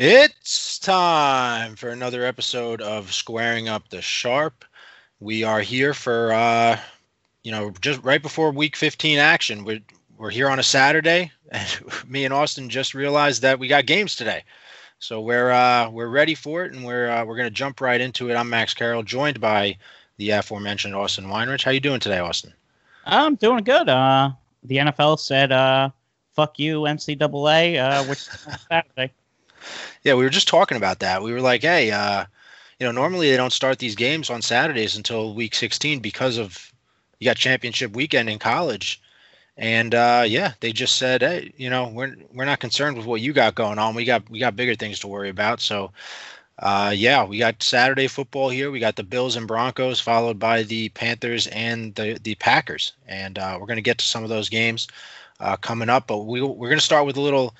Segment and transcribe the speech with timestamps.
[0.00, 4.64] It's time for another episode of Squaring Up the Sharp.
[5.18, 6.78] We are here for, uh,
[7.42, 9.64] you know, just right before Week 15 action.
[9.64, 9.80] We're
[10.16, 14.14] we're here on a Saturday, and me and Austin just realized that we got games
[14.14, 14.44] today,
[15.00, 18.30] so we're uh, we're ready for it, and we're uh, we're gonna jump right into
[18.30, 18.36] it.
[18.36, 19.76] I'm Max Carroll, joined by
[20.16, 21.64] the aforementioned Austin Weinrich.
[21.64, 22.54] How you doing today, Austin?
[23.04, 23.88] I'm doing good.
[23.88, 24.30] Uh,
[24.62, 25.90] the NFL said, uh,
[26.34, 28.28] "Fuck you, NCAA," uh, which
[28.68, 29.12] Saturday.
[30.04, 31.22] Yeah, we were just talking about that.
[31.22, 32.24] We were like, hey, uh,
[32.78, 36.72] you know, normally they don't start these games on Saturdays until week 16 because of
[37.18, 39.00] you got championship weekend in college.
[39.56, 43.20] And uh, yeah, they just said, hey, you know, we're we're not concerned with what
[43.20, 43.96] you got going on.
[43.96, 45.60] We got we got bigger things to worry about.
[45.60, 45.90] So
[46.60, 48.70] uh, yeah, we got Saturday football here.
[48.70, 52.92] We got the Bills and Broncos, followed by the Panthers and the the Packers.
[53.08, 54.86] And uh, we're going to get to some of those games
[55.40, 56.06] uh, coming up.
[56.06, 57.54] But we we're going to start with a little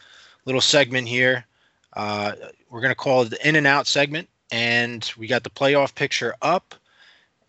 [0.45, 1.45] little segment here.
[1.95, 2.33] Uh,
[2.71, 4.29] we're going to call it the in and out segment.
[4.51, 6.75] And we got the playoff picture up.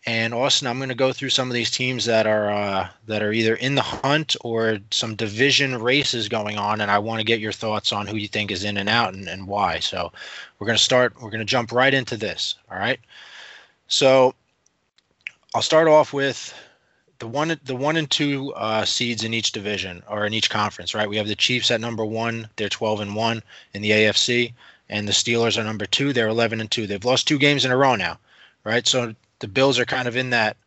[0.05, 3.21] And Austin, I'm going to go through some of these teams that are uh, that
[3.21, 7.25] are either in the hunt or some division races going on, and I want to
[7.25, 9.79] get your thoughts on who you think is in and out and, and why.
[9.79, 10.11] So
[10.57, 11.21] we're going to start.
[11.21, 12.55] We're going to jump right into this.
[12.71, 12.99] All right.
[13.87, 14.33] So
[15.53, 16.53] I'll start off with
[17.19, 20.95] the one the one and two uh, seeds in each division or in each conference,
[20.95, 21.09] right?
[21.09, 24.53] We have the Chiefs at number one; they're twelve and one in the AFC,
[24.89, 26.87] and the Steelers are number two; they're eleven and two.
[26.87, 28.19] They've lost two games in a row now,
[28.63, 28.87] right?
[28.87, 30.57] So the Bills are kind of in that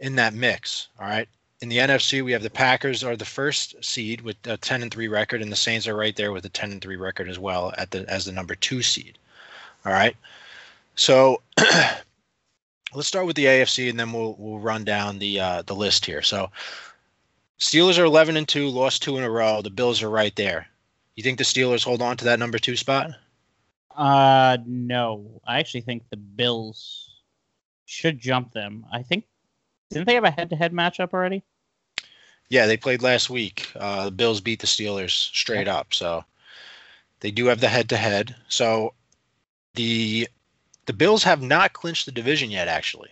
[0.00, 0.88] in that mix.
[0.98, 1.28] All right.
[1.60, 4.92] In the NFC, we have the Packers are the first seed with a 10 and
[4.92, 7.38] 3 record, and the Saints are right there with a 10 and 3 record as
[7.38, 9.16] well at the as the number two seed.
[9.84, 10.16] All right.
[10.96, 11.40] So
[12.94, 16.04] let's start with the AFC, and then we'll we'll run down the uh, the list
[16.06, 16.22] here.
[16.22, 16.50] So
[17.58, 19.62] Steelers are 11 and two, lost two in a row.
[19.62, 20.66] The Bills are right there.
[21.14, 23.10] You think the Steelers hold on to that number two spot?
[23.96, 27.10] Uh, no, I actually think the Bills
[27.84, 28.84] should jump them.
[28.92, 29.24] I think
[29.90, 31.44] didn't they have a head-to-head matchup already?
[32.48, 33.70] Yeah, they played last week.
[33.76, 36.24] Uh, the Bills beat the Steelers straight up, so
[37.20, 38.34] they do have the head-to-head.
[38.48, 38.94] So
[39.74, 40.28] the
[40.86, 42.68] the Bills have not clinched the division yet.
[42.68, 43.10] Actually,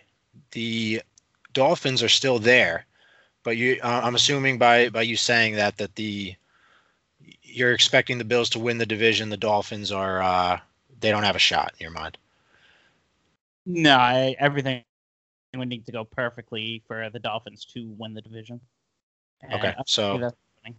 [0.53, 1.03] the
[1.53, 2.86] Dolphins are still there,
[3.42, 6.34] but you, uh, I'm assuming by by you saying that that the
[7.42, 9.28] you're expecting the Bills to win the division.
[9.31, 10.60] The Dolphins are uh,
[11.00, 12.16] they don't have a shot in your mind.
[13.66, 14.82] No, I, everything
[15.54, 18.60] would need to go perfectly for the Dolphins to win the division.
[19.42, 20.76] And Okay, so- see that happening.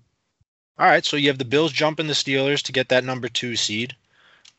[0.79, 3.55] All right, so you have the Bills jumping the Steelers to get that number two
[3.55, 3.95] seed,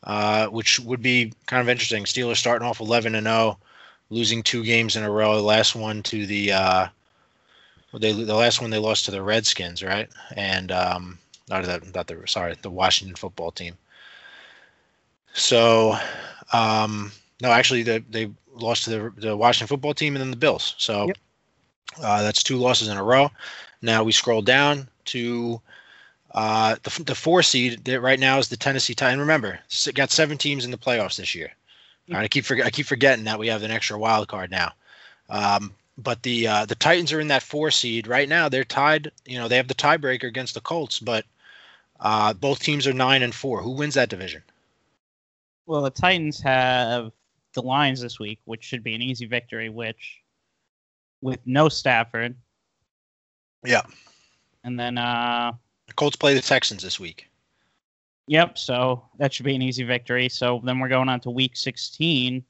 [0.04, 2.04] uh, which would be kind of interesting.
[2.04, 3.58] Steelers starting off 11 and 0,
[4.10, 5.36] losing two games in a row.
[5.36, 6.88] The last one to the uh,
[7.98, 10.08] they the last one they lost to the Redskins, right?
[10.36, 11.18] And um,
[11.48, 13.76] not the not the sorry the Washington football team.
[15.34, 15.96] So
[16.52, 20.36] um, no, actually they they lost to the the Washington football team and then the
[20.36, 20.74] Bills.
[20.78, 21.18] So Yep.
[22.02, 23.30] uh, that's two losses in a row.
[23.82, 25.60] Now we scroll down to
[26.32, 29.20] uh, the, the four seed that right now is the Tennessee Titans.
[29.20, 29.58] Remember,
[29.94, 31.52] got seven teams in the playoffs this year.
[32.08, 34.50] All right, I keep forget I keep forgetting that we have an extra wild card
[34.50, 34.72] now.
[35.28, 38.48] Um, but the uh, the Titans are in that four seed right now.
[38.48, 39.12] They're tied.
[39.26, 41.24] You know, they have the tiebreaker against the Colts, but
[42.00, 43.62] uh, both teams are nine and four.
[43.62, 44.42] Who wins that division?
[45.66, 47.12] Well, the Titans have
[47.54, 49.68] the Lions this week, which should be an easy victory.
[49.68, 50.22] Which,
[51.20, 52.34] with no Stafford,
[53.64, 53.82] Yeah,
[54.64, 55.52] and then uh,
[55.92, 57.28] the Colts play the Texans this week.
[58.26, 60.26] Yep, so that should be an easy victory.
[60.30, 62.42] So then we're going on to week 16,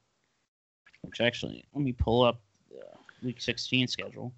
[1.01, 2.39] which actually, let me pull up
[2.69, 2.85] the
[3.21, 4.33] week 16 schedule.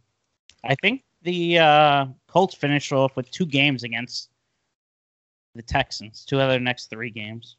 [0.63, 4.31] I think the uh, Colts finished off with two games against
[5.53, 7.57] the Texans, two of their next three games.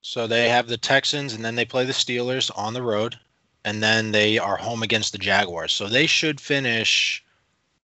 [0.00, 3.20] So they have the Texans, and then they play the Steelers on the road,
[3.64, 5.72] and then they are home against the Jaguars.
[5.72, 7.24] So they should finish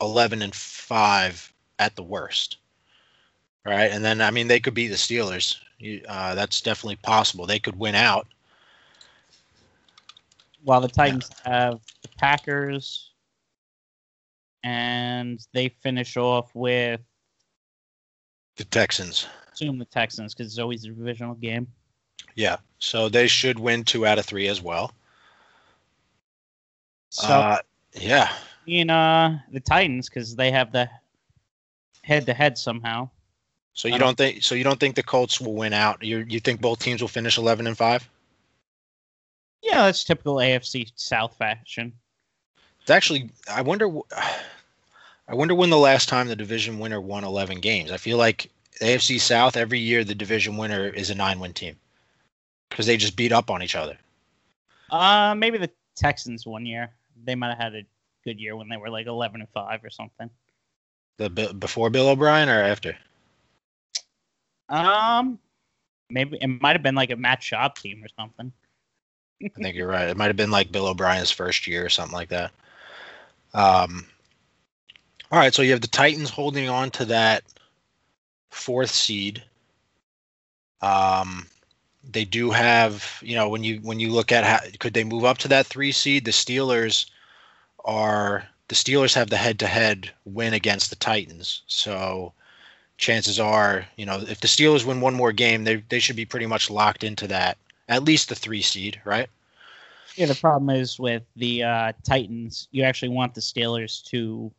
[0.02, 1.51] eleven and five
[1.82, 2.58] at the worst,
[3.66, 3.92] right?
[3.92, 5.58] And then I mean they could beat the Steelers.
[5.80, 7.48] You, uh, that's definitely possible.
[7.48, 8.28] They could win out.
[10.64, 13.10] While the Titans have the Packers,
[14.64, 17.02] and they finish off with,
[18.58, 21.66] The Texans, assume the Texans, because it's always a divisional game.
[22.36, 22.58] yeah.
[22.78, 24.94] So they should win two out of three as well.
[27.10, 27.58] So uh,
[27.94, 28.32] yeah.
[28.68, 30.88] in uh the Titans because they have the
[32.04, 33.10] head to head somehow.
[33.74, 34.44] So you don't- don't think?
[34.44, 36.04] So you don't think the Colts will win out?
[36.04, 38.10] You you think both teams will finish eleven and five?
[39.62, 41.94] Yeah, that's typical AFC South fashion.
[42.82, 43.88] It's actually, I wonder,
[45.28, 47.92] I wonder when the last time the division winner won 11 games.
[47.92, 48.50] I feel like
[48.82, 51.80] AFC South every year the division winner is a nine win team
[52.70, 53.98] because they just beat up on each other.
[54.90, 56.90] Uh, maybe the Texans one year.
[57.24, 57.86] They might have had a
[58.26, 60.30] good year when they were like eleven and five or something.
[61.30, 62.98] The before Bill O'Brien or after?
[64.70, 65.38] Um,
[66.10, 68.52] maybe it might have been like a Matt Schaub team or something.
[69.44, 70.10] I think you're right.
[70.10, 72.52] It might have been like Bill O'Brien's first year or something like that.
[73.54, 74.06] Um,
[75.32, 77.44] all right, so you have the Titans holding on to that
[78.50, 79.44] fourth seed.
[80.82, 81.48] Um,
[82.10, 85.26] they do have, you know, when you when you look at how could they move
[85.26, 87.10] up to that three seed, the Steelers
[87.86, 91.62] are the Steelers have the head-to-head win against the Titans.
[91.68, 92.32] So
[92.98, 96.24] chances are, you know, if the Steelers win one more game, they they should be
[96.24, 97.58] pretty much locked into that
[97.90, 99.28] at least the three seed, right?
[100.16, 104.50] Yeah, the problem is with the uh, Titans, you actually want the Steelers to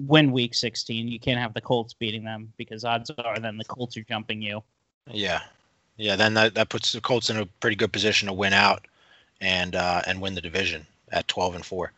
[0.00, 1.06] win Week 16.
[1.06, 4.42] You can't have the Colts beating them because odds are then the Colts are jumping
[4.42, 4.64] you.
[5.08, 5.42] Yeah,
[5.96, 6.16] yeah.
[6.16, 8.84] Then that, that puts the Colts in a pretty good position to win out
[9.40, 11.92] and uh, and win the division at 12 and four.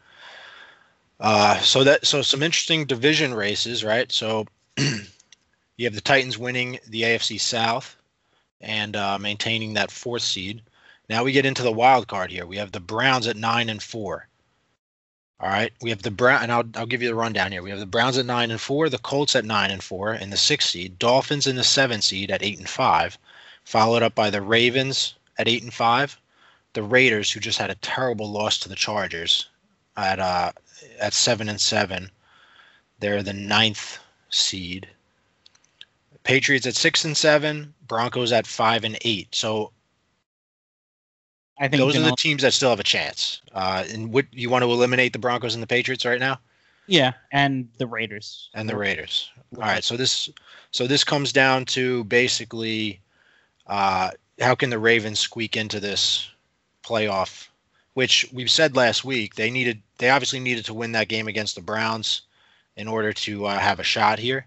[1.21, 4.11] Uh, so that so some interesting division races, right?
[4.11, 4.47] So
[4.79, 7.95] you have the Titans winning the AFC South
[8.63, 10.63] and uh, maintaining that fourth seed.
[11.11, 12.47] Now we get into the wild card here.
[12.47, 14.29] We have the Browns at nine and four.
[15.41, 17.63] All right, we have the Brown, and I'll I'll give you the rundown here.
[17.63, 20.31] We have the Browns at nine and four, the Colts at nine and four, in
[20.31, 23.19] the sixth seed, Dolphins in the seventh seed at eight and five,
[23.65, 26.19] followed up by the Ravens at eight and five,
[26.73, 29.49] the Raiders who just had a terrible loss to the Chargers
[29.97, 30.53] at uh
[31.01, 32.11] at seven and seven.
[32.99, 33.99] They're the ninth
[34.29, 34.89] seed.
[36.23, 39.35] Patriots at six and seven, Broncos at five and eight.
[39.35, 39.73] So
[41.59, 43.43] I think those are the teams that still have a chance.
[43.53, 46.39] Uh, and what you want to eliminate the Broncos and the Patriots right now?
[46.87, 48.49] Yeah, and the Raiders.
[48.55, 49.31] And the Raiders.
[49.57, 50.31] All right, so this
[50.73, 53.01] so this comes down to basically
[53.67, 54.11] uh,
[54.41, 56.29] how can the Ravens squeak into this
[56.83, 57.49] playoff,
[57.95, 61.55] which we've said last week they needed they obviously needed to win that game against
[61.55, 62.23] the Browns
[62.77, 64.47] in order to uh, have a shot here.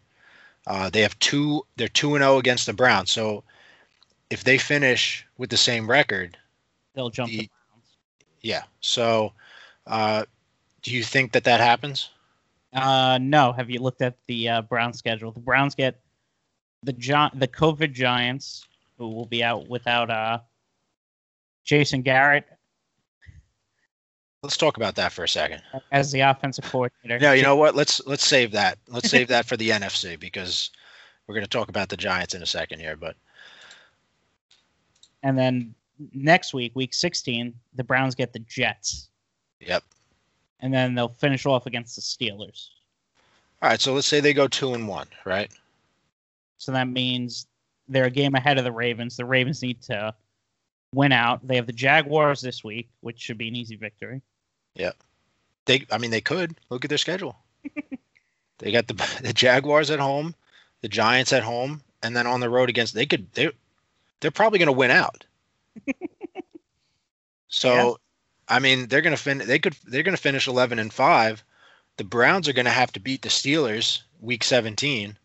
[0.65, 3.43] Uh, they have two they're two and zero oh against the Browns, so
[4.29, 6.37] if they finish with the same record,
[6.95, 7.97] they'll jump the, the Browns.
[8.41, 8.63] Yeah.
[8.81, 9.33] So,
[9.85, 10.25] uh,
[10.81, 12.09] do you think that that happens?
[12.73, 13.51] Uh, no.
[13.53, 15.31] Have you looked at the uh, Brown schedule?
[15.31, 15.99] The Browns get
[16.81, 18.65] the Gi- the COVID Giants,
[18.97, 20.39] who will be out without uh,
[21.63, 22.47] Jason Garrett.
[24.43, 25.61] Let's talk about that for a second.
[25.93, 27.17] As the offensive coordinator.
[27.17, 27.75] No, you know what?
[27.75, 28.77] Let's let's save that.
[28.89, 30.69] Let's save that for the NFC because
[31.25, 32.97] we're going to talk about the Giants in a second here.
[32.97, 33.15] But
[35.23, 35.73] and then
[36.13, 39.07] next week, week 16, the Browns get the Jets.
[39.61, 39.83] Yep.
[40.59, 42.67] And then they'll finish off against the Steelers.
[43.61, 45.49] All right, so let's say they go two and one, right?
[46.57, 47.47] So that means
[47.87, 49.15] they're a game ahead of the Ravens.
[49.15, 50.13] The Ravens need to
[50.93, 51.45] win out.
[51.47, 54.21] They have the Jaguars this week, which should be an easy victory.
[54.75, 54.95] Yep.
[55.65, 57.37] They, I mean, they could look at their schedule.
[58.57, 60.35] they got the the Jaguars at home,
[60.81, 62.93] the Giants at home, and then on the road against.
[62.93, 63.31] They could.
[63.33, 63.51] They,
[64.19, 65.25] they're probably going to win out.
[67.47, 67.93] so, yeah.
[68.47, 69.39] I mean, they're gonna fin.
[69.39, 69.75] They could.
[69.85, 71.43] They're gonna finish eleven and five.
[71.97, 75.17] The Browns are gonna have to beat the Steelers week seventeen.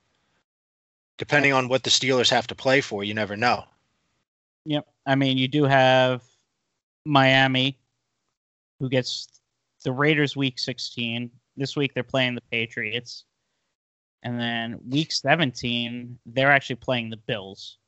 [1.16, 3.64] Depending on what the Steelers have to play for, you never know.
[4.66, 4.86] Yep.
[5.04, 6.22] I mean, you do have
[7.04, 7.76] Miami,
[8.78, 9.26] who gets
[9.84, 11.30] the Raiders week 16.
[11.56, 13.24] This week they're playing the Patriots.
[14.22, 17.78] And then week 17, they're actually playing the Bills.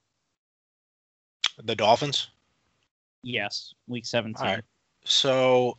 [1.62, 2.28] The Dolphins?
[3.23, 4.62] Yes, week 17.
[5.04, 5.76] So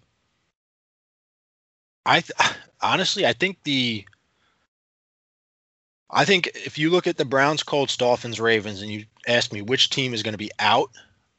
[2.06, 2.32] I th-
[2.82, 4.06] honestly I think the
[6.12, 9.62] I think if you look at the Browns, Colts, Dolphins, Ravens and you ask me
[9.62, 10.92] which team is going to be out,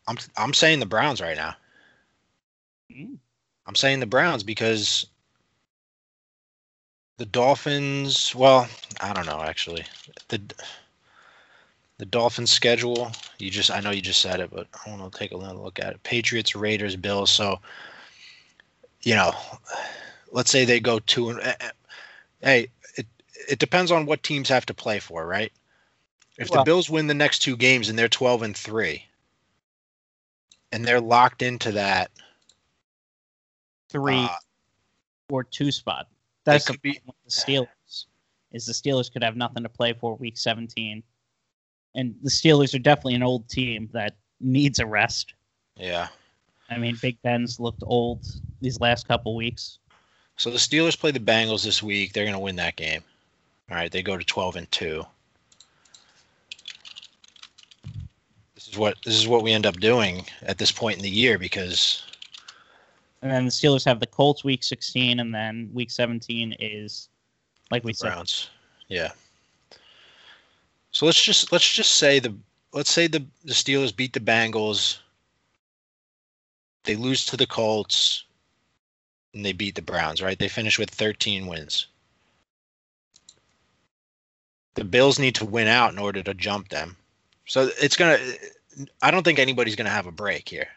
[0.08, 1.54] I'm I'm saying the Browns right now.
[2.90, 3.18] Mm.
[3.66, 5.06] I'm saying the Browns because
[7.18, 8.68] the Dolphins, well,
[9.00, 9.84] I don't know actually.
[10.28, 10.40] The
[11.98, 13.12] the Dolphins schedule.
[13.38, 15.78] You just I know you just said it, but I want to take another look
[15.78, 16.02] at it.
[16.02, 17.30] Patriots, Raiders, Bills.
[17.30, 17.60] So,
[19.02, 19.32] you know,
[20.32, 21.70] let's say they go two and eh, eh,
[22.40, 23.06] hey, it
[23.48, 25.52] it depends on what teams have to play for, right?
[26.38, 29.04] If well, the Bills win the next two games and they're 12 and 3
[30.72, 32.10] and they're locked into that
[33.92, 34.28] three uh,
[35.30, 36.08] or two spot.
[36.44, 38.06] That's could be the Steelers.
[38.52, 41.02] Is the Steelers could have nothing to play for week 17,
[41.94, 45.34] and the Steelers are definitely an old team that needs a rest.
[45.76, 46.08] Yeah,
[46.68, 48.26] I mean Big Ben's looked old
[48.60, 49.78] these last couple weeks.
[50.36, 52.12] So the Steelers play the Bengals this week.
[52.12, 53.02] They're going to win that game.
[53.70, 55.04] All right, they go to 12 and two.
[58.54, 61.10] This is what this is what we end up doing at this point in the
[61.10, 62.04] year because
[63.22, 67.08] and then the Steelers have the Colts week 16, and then week 17 is,
[67.70, 68.50] like we said, Browns.
[68.88, 69.12] Yeah.
[70.90, 72.34] So let's just let's just say the
[72.72, 74.98] let's say the the Steelers beat the Bengals.
[76.84, 78.24] They lose to the Colts
[79.34, 80.38] and they beat the Browns, right?
[80.38, 81.86] They finish with 13 wins.
[84.74, 86.96] The Bills need to win out in order to jump them.
[87.46, 90.68] So it's going to I don't think anybody's going to have a break here.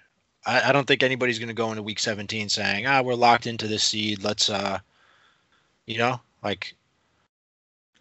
[0.46, 3.48] I, I don't think anybody's going to go into week 17 saying, "Ah, we're locked
[3.48, 4.24] into this seed.
[4.24, 4.80] Let's uh
[5.86, 6.76] you know, like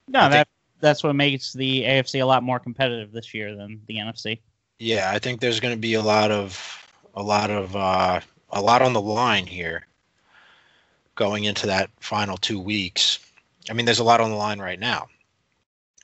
[0.09, 0.49] no, I think- that
[0.81, 4.41] that's what makes the AFC a lot more competitive this year than the NFC.
[4.79, 8.21] Yeah, I think there's going to be a lot of a lot of uh,
[8.51, 9.87] a lot on the line here
[11.15, 13.19] going into that final two weeks.
[13.71, 15.07] I mean, there's a lot on the line right now,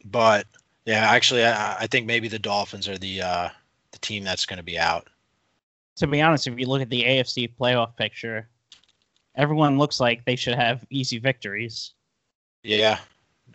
[0.05, 0.47] but
[0.87, 3.49] yeah, actually, I, I think maybe the Dolphins are the uh,
[3.93, 5.09] the team that's going to be out.
[6.01, 8.49] To be honest, if you look at the AFC playoff picture,
[9.35, 11.93] everyone looks like they should have easy victories.
[12.63, 12.99] Yeah,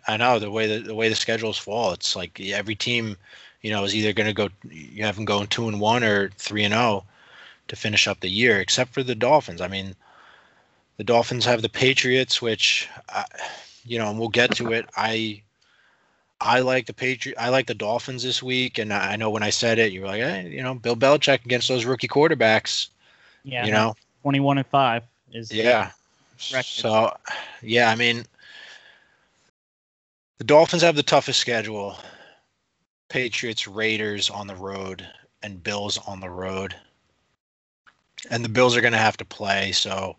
[0.06, 1.90] I know the way the, the way the schedules fall.
[1.90, 3.16] It's like every team,
[3.62, 4.48] you know, is either going to go.
[4.70, 7.04] You have them going two and one or three and zero
[7.66, 9.60] to finish up the year, except for the Dolphins.
[9.60, 9.96] I mean,
[10.98, 13.24] the Dolphins have the Patriots, which, I,
[13.84, 14.88] you know, and we'll get to it.
[14.96, 15.42] I
[16.40, 17.36] I like the Patriot.
[17.38, 20.08] I like the Dolphins this week, and I know when I said it, you were
[20.08, 22.88] like, hey, you know, Bill Belichick against those rookie quarterbacks.
[23.44, 25.92] Yeah, You know, twenty-one and five is yeah.
[26.36, 27.16] So,
[27.62, 28.24] yeah, I mean,
[30.38, 31.96] the Dolphins have the toughest schedule.
[33.08, 35.06] Patriots, Raiders on the road,
[35.42, 36.74] and Bills on the road.
[38.30, 39.72] And the Bills are going to have to play.
[39.72, 40.16] So,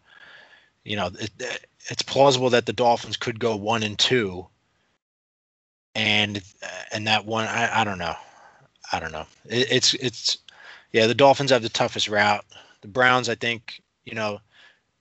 [0.84, 4.48] you know, it, it's plausible that the Dolphins could go one and two.
[5.98, 6.42] And
[6.92, 8.16] and that one, I, I don't know,
[8.94, 9.26] I don't know.
[9.46, 10.38] It, it's it's
[10.92, 12.46] yeah, the Dolphins have the toughest route.
[12.82, 14.40] The Browns, I think, you know,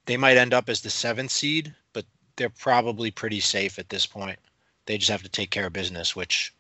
[0.06, 4.06] they might end up as the seventh seed, but they're probably pretty safe at this
[4.06, 4.38] point.
[4.86, 6.54] They just have to take care of business, which,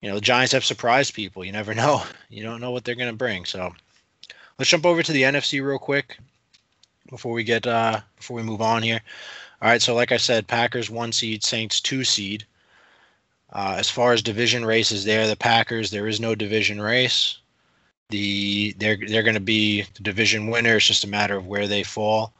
[0.00, 1.44] you know, the Giants have surprised people.
[1.44, 2.02] You never know.
[2.30, 3.44] You don't know what they're going to bring.
[3.44, 3.74] So
[4.58, 6.18] let's jump over to the NFC real quick
[7.10, 9.00] before we get uh before we move on here.
[9.60, 12.46] All right, so like I said, Packers one seed, Saints two seed.
[13.52, 15.90] Uh, as far as division races, there the Packers.
[15.90, 17.38] There is no division race.
[18.10, 20.76] The they're they're going to be the division winner.
[20.76, 22.32] It's just a matter of where they fall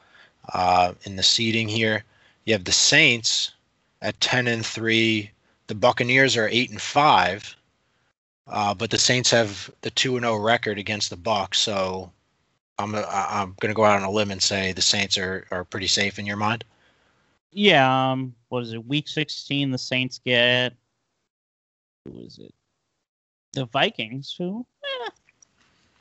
[0.53, 2.05] uh, in the seeding here.
[2.45, 3.53] You have the Saints
[4.03, 5.31] at ten and three.
[5.69, 7.57] The Buccaneers are eight and five,
[8.47, 11.59] uh, but the Saints have the two and zero record against the Bucks.
[11.59, 12.13] So
[12.79, 15.47] I'm a, I'm going to go out on a limb and say the Saints are
[15.51, 16.65] are pretty safe in your mind.
[17.53, 18.87] Yeah, um, what is it?
[18.87, 20.75] Week sixteen, the Saints get
[22.07, 22.55] who is it?
[23.53, 25.11] The Vikings, who eh,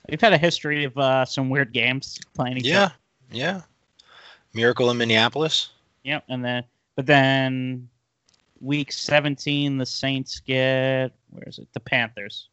[0.09, 2.93] we've had a history of uh, some weird games playing each Yeah, other.
[3.31, 3.61] yeah.
[4.53, 5.69] Miracle in Minneapolis.
[6.03, 6.63] Yep, and then
[6.95, 7.89] but then
[8.61, 11.67] week seventeen, the Saints get where is it?
[11.73, 12.49] The Panthers.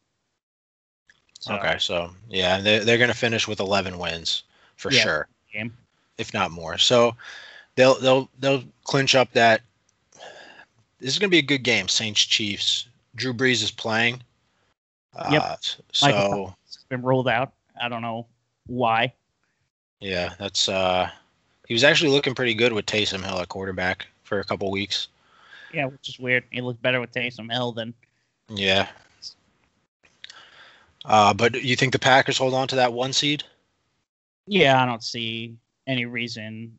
[1.39, 4.43] So, Okay, so yeah, they're they're going to finish with 11 wins
[4.77, 5.01] for Yeah.
[5.03, 5.27] sure.
[5.51, 5.75] Game.
[6.17, 6.77] if not more.
[6.77, 7.15] So
[7.75, 9.61] they'll they'll they'll clinch up that.
[10.99, 12.87] This is going to be a good game, Saints Chiefs.
[13.15, 14.21] Drew Brees is playing.
[15.31, 15.41] Yep.
[15.41, 15.55] Uh,
[15.91, 17.53] so has been rolled out.
[17.81, 18.27] I don't know
[18.65, 19.13] why.
[19.99, 21.09] yeah, that's uh,
[21.67, 25.07] he was actually looking pretty good with Taysom Hill at quarterback for a couple weeks.
[25.73, 26.43] Yeah, which is weird.
[26.51, 27.93] He looked better with Taysom Hill than
[28.49, 28.87] Yeah.
[31.05, 33.43] Uh, but you think the Packers hold on to that one seed?
[34.47, 35.55] Yeah, I don't see
[35.87, 36.77] any reason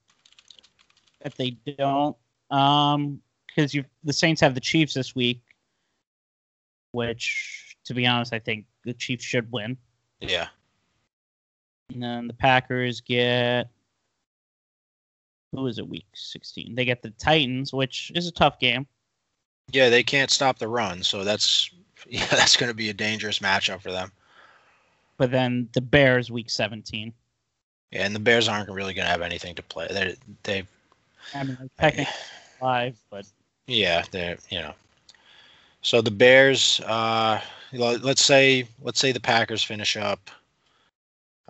[1.22, 2.16] that they don't.
[2.50, 5.40] Um, because you the Saints have the Chiefs this week,
[6.94, 9.76] which, to be honest, I think the Chiefs should win.
[10.20, 10.48] Yeah.
[11.92, 13.68] And then the Packers get
[15.52, 15.88] who is it?
[15.88, 16.74] Week sixteen.
[16.74, 18.86] They get the Titans, which is a tough game.
[19.70, 21.70] Yeah, they can't stop the run, so that's
[22.08, 24.12] yeah, that's going to be a dangerous matchup for them.
[25.16, 27.12] But then the Bears, week seventeen.
[27.90, 29.86] Yeah, and the Bears aren't really going to have anything to play.
[29.90, 30.66] They they
[31.34, 32.12] I mean, technically
[32.60, 33.26] five, but
[33.66, 34.74] Yeah, they're you know.
[35.84, 40.30] So the Bears, uh, let's say let's say the Packers finish up.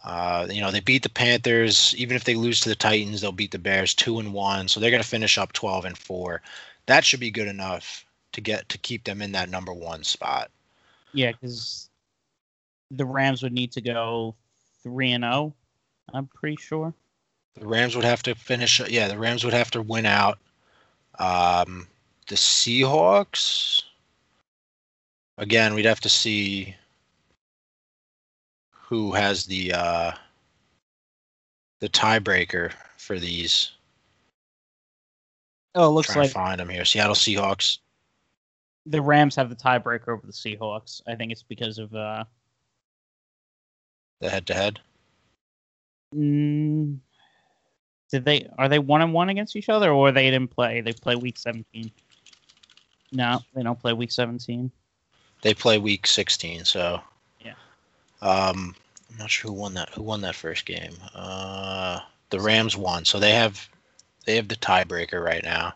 [0.02, 1.94] Uh, you know, they beat the Panthers.
[1.96, 4.66] Even if they lose to the Titans, they'll beat the Bears two and one.
[4.66, 6.42] So they're going to finish up twelve and four.
[6.86, 10.50] That should be good enough to get to keep them in that number one spot.
[11.12, 11.88] yeah, because
[12.90, 14.34] the Rams would need to go
[14.82, 15.54] three and zero.
[16.12, 16.92] I'm pretty sure.
[17.54, 18.80] The Rams would have to finish.
[18.88, 20.38] Yeah, the Rams would have to win out.
[21.20, 21.86] Um,
[22.26, 23.84] the Seahawks.
[25.38, 26.74] Again, we'd have to see.
[28.70, 30.12] who has the uh,
[31.80, 33.72] the tiebreaker for these.
[35.74, 36.84] Oh, it looks Trying like to find them here.
[36.84, 37.78] Seattle Seahawks.
[38.86, 41.00] the Rams have the tiebreaker over the Seahawks.
[41.08, 42.24] I think it's because of uh,
[44.20, 44.80] The head to head.
[46.14, 46.96] mm,
[48.12, 50.80] did they are they one and one against each other or they didn't play?
[50.80, 51.90] They play week seventeen.
[53.10, 54.70] No, they don't play week seventeen.
[55.44, 57.02] They play week 16, so.
[57.44, 57.52] Yeah.
[58.22, 58.74] Um,
[59.10, 59.90] I'm not sure who won that.
[59.90, 60.94] Who won that first game?
[61.14, 63.68] Uh, the Rams won, so they have
[64.24, 65.74] they have the tiebreaker right now.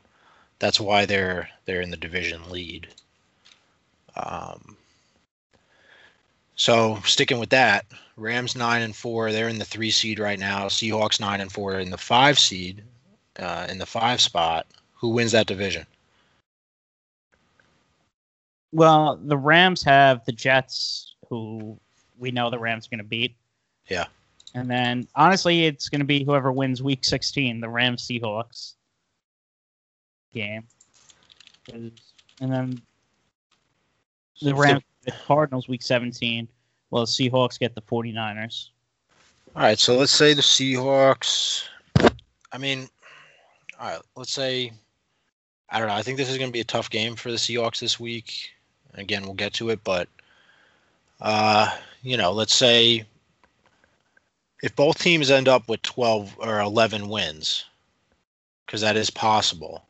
[0.58, 2.88] That's why they're they're in the division lead.
[4.16, 4.78] Um,
[6.56, 7.84] so sticking with that,
[8.16, 9.32] Rams nine and four.
[9.32, 10.68] They're in the three seed right now.
[10.68, 12.82] Seahawks nine and four in the five seed,
[13.38, 14.66] uh, in the five spot.
[14.94, 15.87] Who wins that division?
[18.72, 21.78] Well, the Rams have the Jets, who
[22.18, 23.34] we know the Rams are going to beat.
[23.87, 24.06] Yeah.
[24.54, 28.75] And then, honestly, it's going to be whoever wins Week 16, the Rams Seahawks
[30.32, 30.64] game.
[31.72, 31.92] And
[32.40, 32.80] then
[34.40, 36.48] the Rams, the Cardinals Week 17.
[36.90, 38.68] Well, the Seahawks get the 49ers.
[39.56, 41.64] All right, so let's say the Seahawks.
[42.52, 42.88] I mean,
[43.78, 44.72] all right, let's say
[45.70, 45.94] I don't know.
[45.94, 48.50] I think this is going to be a tough game for the Seahawks this week.
[48.95, 50.09] Again, we'll get to it, but
[51.21, 51.71] uh,
[52.02, 53.04] you know, let's say
[54.62, 57.64] if both teams end up with 12 or 11 wins,
[58.66, 59.85] because that is possible.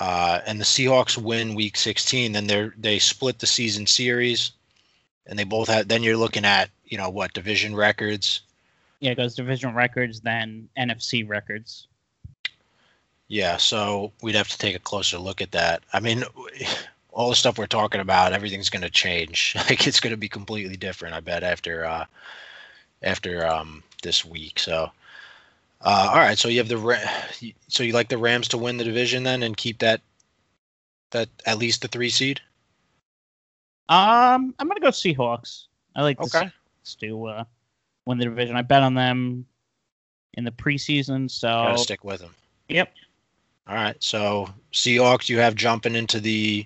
[0.00, 4.52] Uh, and the Seahawks win Week 16, then they they split the season series,
[5.26, 5.88] and they both have.
[5.88, 8.42] Then you're looking at you know what division records.
[9.00, 11.88] Yeah, it goes division records, then NFC records.
[13.26, 15.82] Yeah, so we'd have to take a closer look at that.
[15.92, 16.24] I mean,
[17.18, 19.56] all the stuff we're talking about, everything's going to change.
[19.68, 21.16] Like it's going to be completely different.
[21.16, 22.04] I bet after uh,
[23.02, 24.60] after um, this week.
[24.60, 24.88] So,
[25.80, 26.38] uh, all right.
[26.38, 29.42] So you have the Ra- so you like the Rams to win the division then
[29.42, 30.00] and keep that
[31.10, 32.40] that at least the three seed.
[33.88, 35.64] Um, I'm going to go Seahawks.
[35.96, 36.48] I like the Okay.
[36.84, 37.44] Seahawks to uh,
[38.06, 38.54] win the division.
[38.54, 39.44] I bet on them
[40.34, 42.34] in the preseason, so Got to stick with them.
[42.68, 42.92] yep.
[43.66, 43.96] All right.
[43.98, 46.64] So Seahawks, you have jumping into the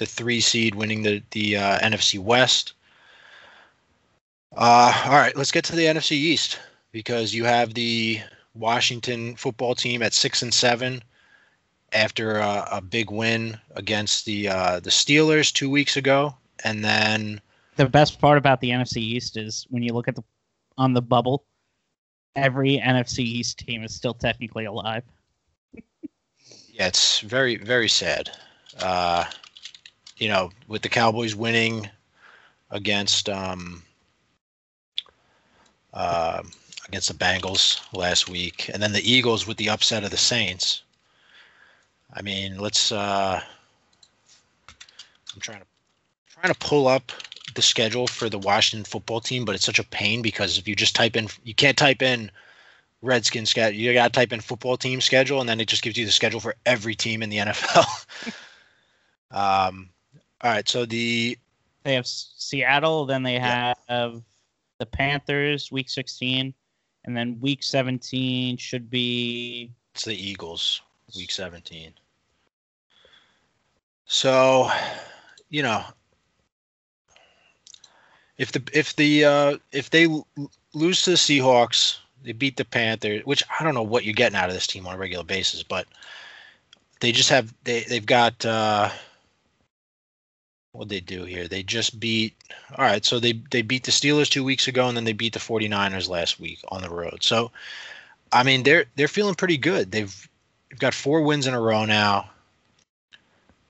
[0.00, 2.72] the three seed, winning the the uh, NFC West.
[4.56, 5.36] Uh, all right.
[5.36, 6.58] Let's get to the NFC East
[6.90, 8.20] because you have the
[8.54, 11.02] Washington football team at six and seven
[11.92, 16.34] after a, a big win against the uh, the Steelers two weeks ago,
[16.64, 17.40] and then
[17.76, 20.24] the best part about the NFC East is when you look at the
[20.78, 21.44] on the bubble,
[22.34, 25.04] every NFC East team is still technically alive.
[26.72, 28.30] Yeah, it's very, very sad.
[28.80, 29.24] Uh,
[30.20, 31.88] you know, with the Cowboys winning
[32.70, 33.82] against um,
[35.92, 36.42] uh,
[36.86, 40.82] against the Bengals last week, and then the Eagles with the upset of the Saints.
[42.12, 42.92] I mean, let's.
[42.92, 43.40] Uh,
[44.68, 45.66] I'm trying to
[46.28, 47.10] trying to pull up
[47.54, 50.76] the schedule for the Washington football team, but it's such a pain because if you
[50.76, 52.30] just type in, you can't type in
[53.02, 53.80] Redskin schedule.
[53.80, 56.12] You got to type in football team schedule, and then it just gives you the
[56.12, 58.06] schedule for every team in the NFL.
[59.30, 59.88] um,
[60.42, 61.36] all right, so the
[61.82, 64.22] They have Seattle, then they have
[64.78, 66.54] the Panthers week 16,
[67.04, 70.80] and then week 17 should be it's the Eagles,
[71.16, 71.92] week 17.
[74.06, 74.70] So,
[75.50, 75.84] you know,
[78.38, 80.06] if the if the uh, if they
[80.72, 84.36] lose to the Seahawks, they beat the Panthers, which I don't know what you're getting
[84.36, 85.86] out of this team on a regular basis, but
[87.00, 88.90] they just have they they've got uh,
[90.72, 91.48] what they do here.
[91.48, 92.34] They just beat
[92.76, 95.32] all right, so they they beat the Steelers two weeks ago, and then they beat
[95.32, 97.22] the 49ers last week on the road.
[97.22, 97.50] So,
[98.32, 99.90] I mean, they're they're feeling pretty good.
[99.90, 100.28] They've
[100.70, 102.30] they've got four wins in a row now.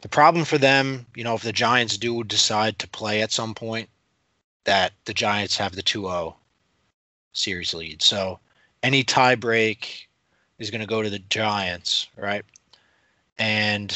[0.02, 3.54] The problem for them, you know, if the Giants do decide to play at some
[3.54, 3.88] point,
[4.64, 6.34] that the Giants have the 2-0
[7.34, 8.00] series lead.
[8.00, 8.38] So
[8.82, 10.08] any tie break
[10.58, 12.46] is going to go to the Giants, right?
[13.38, 13.94] And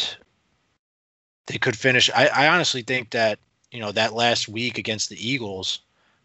[1.46, 2.10] they could finish.
[2.10, 3.38] I, I honestly think that,
[3.70, 5.80] you know, that last week against the Eagles,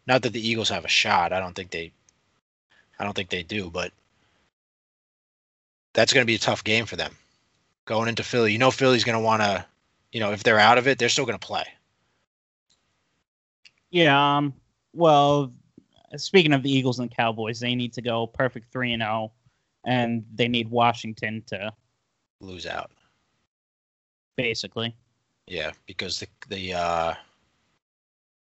[0.06, 1.32] not that the Eagles have a shot.
[1.32, 1.92] I don't think they
[2.98, 3.92] I don't think they do, but
[5.94, 7.16] that's going to be a tough game for them
[7.86, 8.52] going into Philly.
[8.52, 9.64] You know, Philly's going to want to,
[10.12, 11.64] you know, if they're out of it, they're still going to play.
[13.90, 14.36] Yeah.
[14.36, 14.54] Um.
[14.92, 15.52] Well,
[16.16, 19.32] speaking of the Eagles and Cowboys, they need to go perfect three and zero,
[19.84, 21.72] and they need Washington to
[22.40, 22.90] Lose out.
[24.36, 24.94] basically.
[25.50, 27.14] Yeah, because the the uh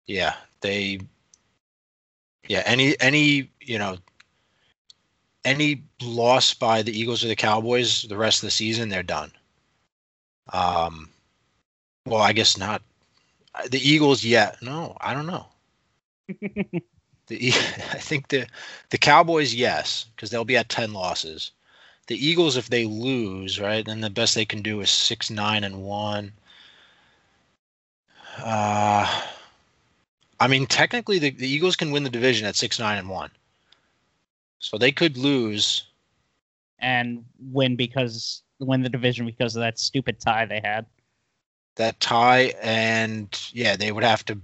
[0.07, 1.01] yeah, they
[2.49, 3.99] Yeah, any any you know
[5.45, 9.33] any loss by the Eagles or the Cowboys the rest of the season, they're done.
[10.53, 11.11] Um,
[12.07, 12.83] well, I guess not.
[13.71, 15.47] The Eagles, yeah, no, I don't know.
[17.27, 17.49] the
[17.93, 18.47] I think the
[18.91, 21.53] the Cowboys, yes, because they'll be at ten losses.
[22.09, 25.65] The Eagles, if they lose, right, then the best they can do is six, nine,
[25.65, 26.33] and one.
[28.39, 29.23] Uh,
[30.41, 33.31] I mean, technically, the, the Eagles can win the division at six, nine, and one.
[34.59, 35.85] So they could lose
[36.79, 40.87] and win because win the division because of that stupid tie they had.
[41.77, 44.39] that tie, and yeah, they would have to.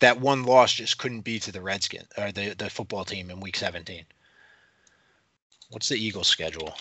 [0.00, 3.40] That one loss just couldn't be to the Redskins or the the football team in
[3.40, 4.04] Week 17.
[5.70, 6.76] What's the Eagles' schedule?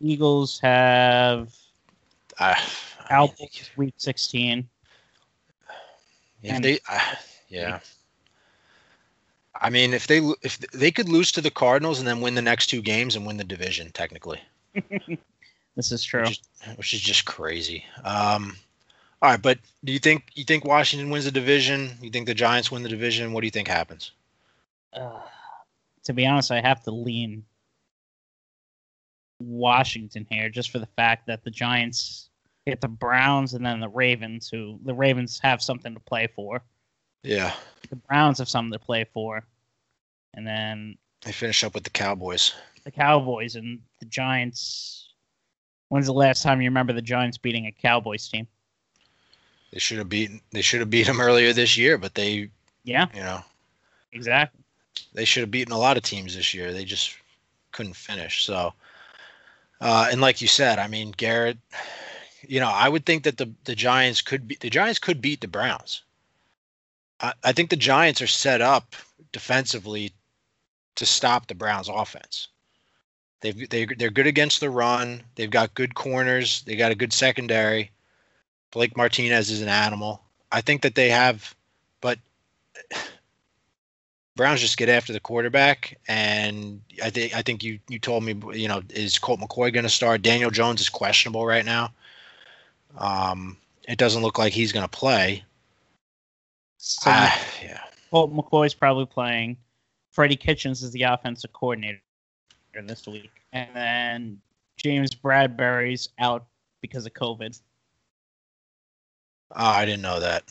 [0.00, 1.54] Eagles have
[2.38, 2.54] Uh,
[3.10, 4.68] Cowboys week 16.
[6.42, 7.14] If And- they, uh,
[7.48, 7.80] yeah.
[9.62, 12.40] I mean, if they if they could lose to the Cardinals and then win the
[12.40, 14.40] next two games and win the division, technically,
[15.76, 16.22] This is true.
[16.22, 17.84] which is, which is just crazy.
[18.04, 18.56] Um,
[19.20, 21.90] all right, but do you think you think Washington wins the division?
[22.00, 23.34] You think the Giants win the division?
[23.34, 24.12] What do you think happens?
[24.94, 25.20] Uh,
[26.04, 27.44] to be honest, I have to lean
[29.40, 32.29] Washington here just for the fact that the Giants
[32.66, 36.62] hit the Browns and then the Ravens, who the Ravens have something to play for.
[37.22, 37.52] Yeah,
[37.90, 39.44] The Browns have something to play for.
[40.34, 42.54] And then they finish up with the Cowboys.
[42.84, 45.08] the Cowboys and the Giants.
[45.88, 48.46] When's the last time you remember the Giants beating a Cowboys team?
[49.72, 50.40] They should have beaten.
[50.52, 52.48] They should have beat them earlier this year, but they,
[52.84, 53.40] Yeah, you know,
[54.12, 54.60] exactly.
[55.12, 56.72] they should have beaten a lot of teams this year.
[56.72, 57.16] They just
[57.72, 58.44] couldn't finish.
[58.44, 58.72] So,
[59.80, 61.58] uh, and like you said, I mean, Garrett,
[62.42, 65.40] you know, I would think that the the Giants could be the Giants could beat
[65.40, 66.02] the Browns.
[67.20, 68.96] I, I think the Giants are set up
[69.32, 70.12] defensively
[70.96, 72.48] to stop the Browns offense.
[73.40, 75.22] They've they they're good against the run.
[75.34, 76.62] They've got good corners.
[76.62, 77.90] They got a good secondary.
[78.70, 80.22] Blake Martinez is an animal.
[80.52, 81.54] I think that they have,
[82.00, 82.18] but
[84.36, 88.34] Browns just get after the quarterback, and I think I think you you told me
[88.58, 90.22] you know is Colt McCoy going to start?
[90.22, 91.92] Daniel Jones is questionable right now.
[92.98, 93.56] Um,
[93.88, 95.44] it doesn't look like he's going to play.
[96.78, 99.56] So Ah, yeah, Colt McCoy's probably playing.
[100.10, 102.00] Freddie Kitchens is the offensive coordinator
[102.84, 103.30] this week.
[103.52, 104.40] And then
[104.76, 106.46] James Bradberry's out
[106.80, 107.60] because of COVID.
[109.52, 110.44] oh, I didn't know that.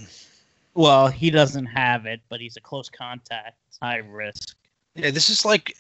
[0.76, 3.58] Well, he doesn't have it, but he's a close contact.
[3.82, 4.56] High risk.
[4.96, 5.76] Yeah, this is like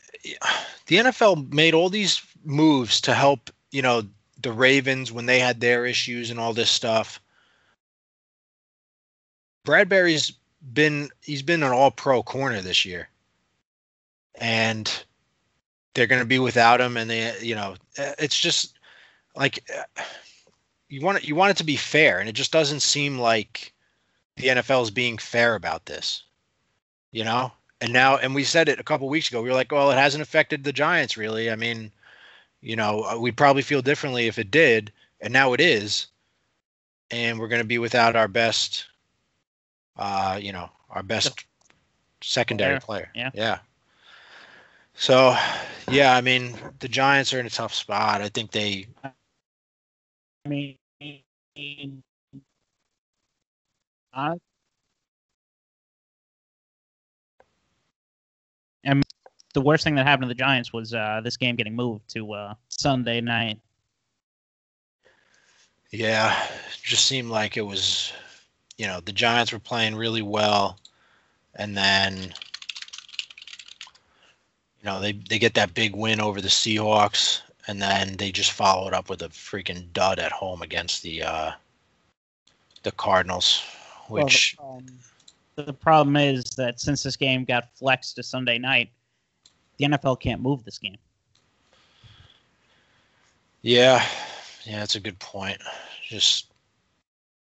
[0.87, 4.03] the NFL made all these moves to help, you know,
[4.41, 7.21] the Ravens when they had their issues and all this stuff.
[9.65, 10.33] Bradberry's
[10.73, 13.09] been he's been an all pro corner this year.
[14.35, 15.03] And
[15.93, 18.77] they're going to be without him and they you know, it's just
[19.35, 19.69] like
[20.87, 23.73] you want it you want it to be fair and it just doesn't seem like
[24.37, 26.23] the NFL is being fair about this.
[27.11, 27.51] You know?
[27.81, 29.97] and now and we said it a couple weeks ago we were like well it
[29.97, 31.91] hasn't affected the giants really i mean
[32.61, 34.91] you know uh, we'd probably feel differently if it did
[35.21, 36.07] and now it is
[37.11, 38.87] and we're going to be without our best
[39.97, 41.45] uh you know our best
[42.21, 43.09] secondary player.
[43.15, 43.29] yeah.
[43.33, 43.59] yeah.
[44.93, 45.35] So
[45.89, 48.21] yeah i mean the giants are in a tough spot.
[48.21, 48.87] I think they
[50.45, 50.77] I mean,
[54.13, 54.35] uh,
[58.83, 59.03] and
[59.53, 62.33] the worst thing that happened to the Giants was uh, this game getting moved to
[62.33, 63.59] uh, Sunday night.
[65.91, 66.35] Yeah,
[66.83, 68.13] just seemed like it was,
[68.77, 70.77] you know, the Giants were playing really well,
[71.55, 72.29] and then, you
[74.85, 78.93] know, they they get that big win over the Seahawks, and then they just followed
[78.93, 81.51] up with a freaking dud at home against the uh,
[82.83, 83.63] the Cardinals,
[84.09, 84.85] Well, which the, um,
[85.55, 88.91] the problem is that since this game got flexed to Sunday night,
[89.79, 90.97] the NFL can't move this game.
[93.61, 94.05] yeah,
[94.65, 95.57] yeah, that's a good point.
[96.07, 96.47] Just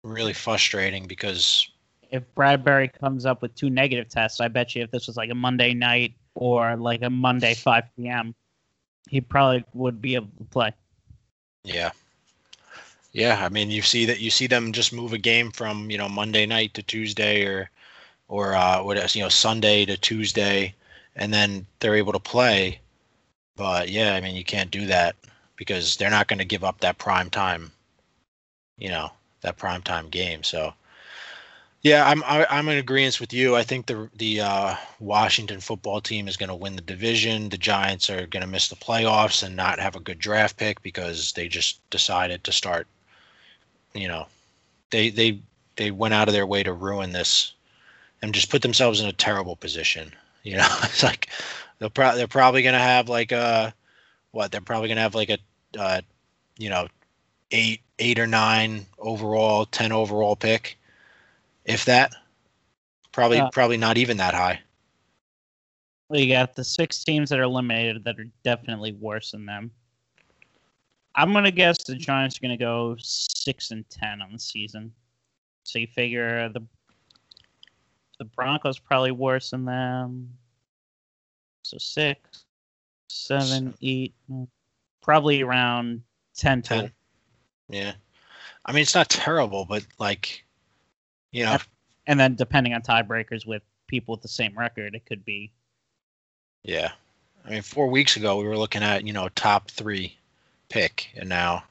[0.03, 1.69] really frustrating because
[2.11, 5.31] If Bradberry comes up with two negative tests, I bet you if this was like
[5.31, 8.35] a Monday night or like a Monday 5 p.m.,
[9.09, 10.73] he probably would be able to play.
[11.65, 11.91] Yeah.
[13.13, 15.99] Yeah, I mean, you see that you see them just move a game from you
[15.99, 17.71] know Monday night to Tuesday or
[18.29, 20.75] or uh, what else, you know Sunday to Tuesday,
[21.19, 22.81] and then they're able to play.
[23.57, 25.17] But yeah, I mean, you can't do that
[25.57, 27.73] because they're not going to give up that prime time.
[28.79, 29.11] You know
[29.43, 30.43] that prime time game.
[30.43, 30.75] So,
[31.83, 33.57] Yeah, I'm I, I'm in agreement with you.
[33.57, 37.49] I think the the uh, Washington football team is going to win the division.
[37.49, 40.83] The Giants are going to miss the playoffs and not have a good draft pick
[40.83, 42.87] because they just decided to start.
[43.95, 44.27] You know,
[44.91, 45.41] they they
[45.77, 47.53] they went out of their way to ruin this
[48.23, 50.13] and just put themselves in a terrible position.
[50.49, 51.29] You know, it's like
[51.79, 53.75] they'll pro- they're probably going to have like a
[54.31, 54.51] what?
[54.51, 55.39] They're probably going to have like a
[55.79, 56.01] uh,
[56.57, 56.89] you know
[57.51, 60.79] eight eight or nine overall, ten overall pick
[61.67, 62.13] if that.
[63.13, 64.61] Probably uh, probably not even that high.
[66.09, 69.71] Well, you got the six teams that are eliminated that are definitely worse than them.
[71.15, 74.95] I'm gonna guess the Giants are gonna go six and ten on the season.
[75.65, 76.63] So you figure the
[78.19, 80.31] the Broncos probably worse than them.
[81.63, 82.45] So six,
[83.09, 84.49] seven, eight, mm,
[85.03, 86.03] probably around
[86.37, 86.63] ten.
[86.63, 86.91] 10.
[87.69, 87.93] Yeah,
[88.65, 90.45] I mean it's not terrible, but like
[91.33, 91.59] you know,
[92.07, 95.53] and then depending on tiebreakers with people with the same record, it could be.
[96.63, 96.93] Yeah,
[97.45, 100.17] I mean, four weeks ago we were looking at you know top three
[100.69, 101.65] pick, and now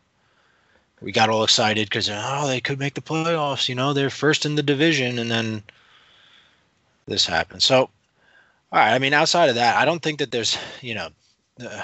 [1.01, 3.67] we got all excited because oh they could make the playoffs.
[3.67, 5.63] You know, they're first in the division, and then
[7.07, 7.63] this happened.
[7.63, 7.89] So, all
[8.71, 8.93] right.
[8.93, 11.09] I mean, outside of that, I don't think that there's you know
[11.57, 11.83] the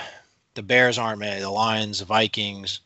[0.55, 2.81] the Bears aren't made, the Lions, the Vikings.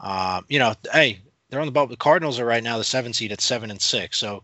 [0.00, 1.88] Um, you know, hey, they're on the bubble.
[1.88, 4.18] The Cardinals are right now the seven seed at seven and six.
[4.18, 4.42] So,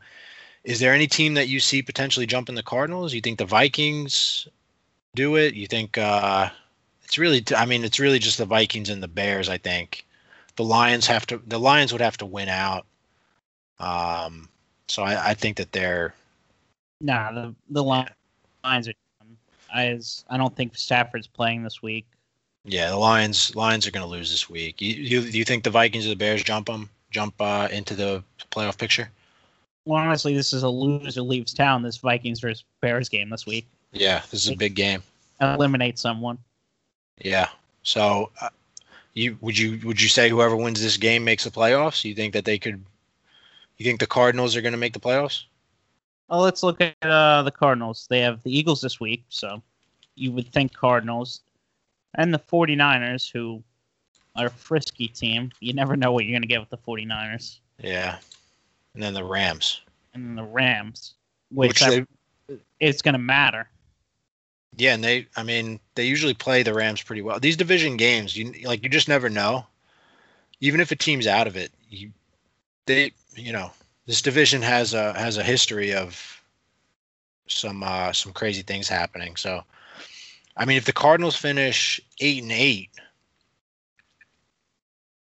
[0.64, 3.14] is there any team that you see potentially jumping the Cardinals?
[3.14, 4.48] You think the Vikings
[5.14, 5.54] do it?
[5.54, 6.50] You think uh,
[7.04, 7.44] it's really?
[7.56, 9.48] I mean, it's really just the Vikings and the Bears.
[9.48, 10.06] I think
[10.56, 11.40] the Lions have to.
[11.46, 12.86] The Lions would have to win out.
[13.80, 14.48] Um,
[14.88, 16.14] so I, I think that they're.
[17.00, 18.92] Nah, the the Lions are.
[19.72, 22.06] I I don't think Stafford's playing this week.
[22.64, 24.80] Yeah, the Lions Lions are going to lose this week.
[24.80, 26.90] You, you you think the Vikings or the Bears jump them?
[27.10, 29.10] jump uh, into the playoff picture?
[29.84, 31.82] Well, honestly, this is a loser leaves town.
[31.82, 33.66] This Vikings versus Bears game this week.
[33.92, 35.02] Yeah, this is a big game.
[35.40, 36.38] Eliminate someone.
[37.18, 37.48] Yeah.
[37.82, 38.50] So, uh,
[39.14, 42.04] you would you would you say whoever wins this game makes the playoffs?
[42.04, 42.84] You think that they could?
[43.78, 45.44] You think the Cardinals are going to make the playoffs?
[46.28, 48.06] Well, let's look at uh, the Cardinals.
[48.10, 49.62] They have the Eagles this week, so
[50.14, 51.40] you would think Cardinals,
[52.14, 53.62] and the 49ers, who
[54.36, 55.50] are a frisky team.
[55.60, 57.58] You never know what you're going to get with the 49ers.
[57.82, 58.18] Yeah.
[58.94, 59.80] And then the Rams.
[60.14, 61.14] And then the Rams,
[61.50, 62.06] which, which
[62.48, 63.68] they, it's going to matter.
[64.76, 67.40] Yeah, and they I mean, they usually play the Rams pretty well.
[67.40, 69.66] These division games, you like you just never know.
[70.60, 72.12] Even if a team's out of it, you
[72.86, 73.72] they you know,
[74.08, 76.42] this division has a has a history of
[77.46, 79.36] some uh some crazy things happening.
[79.36, 79.62] So
[80.56, 82.90] I mean, if the Cardinals finish 8 and 8,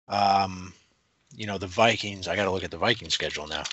[0.10, 0.74] um,
[1.34, 2.28] you know, the Vikings.
[2.28, 3.63] I got to look at the Vikings schedule now.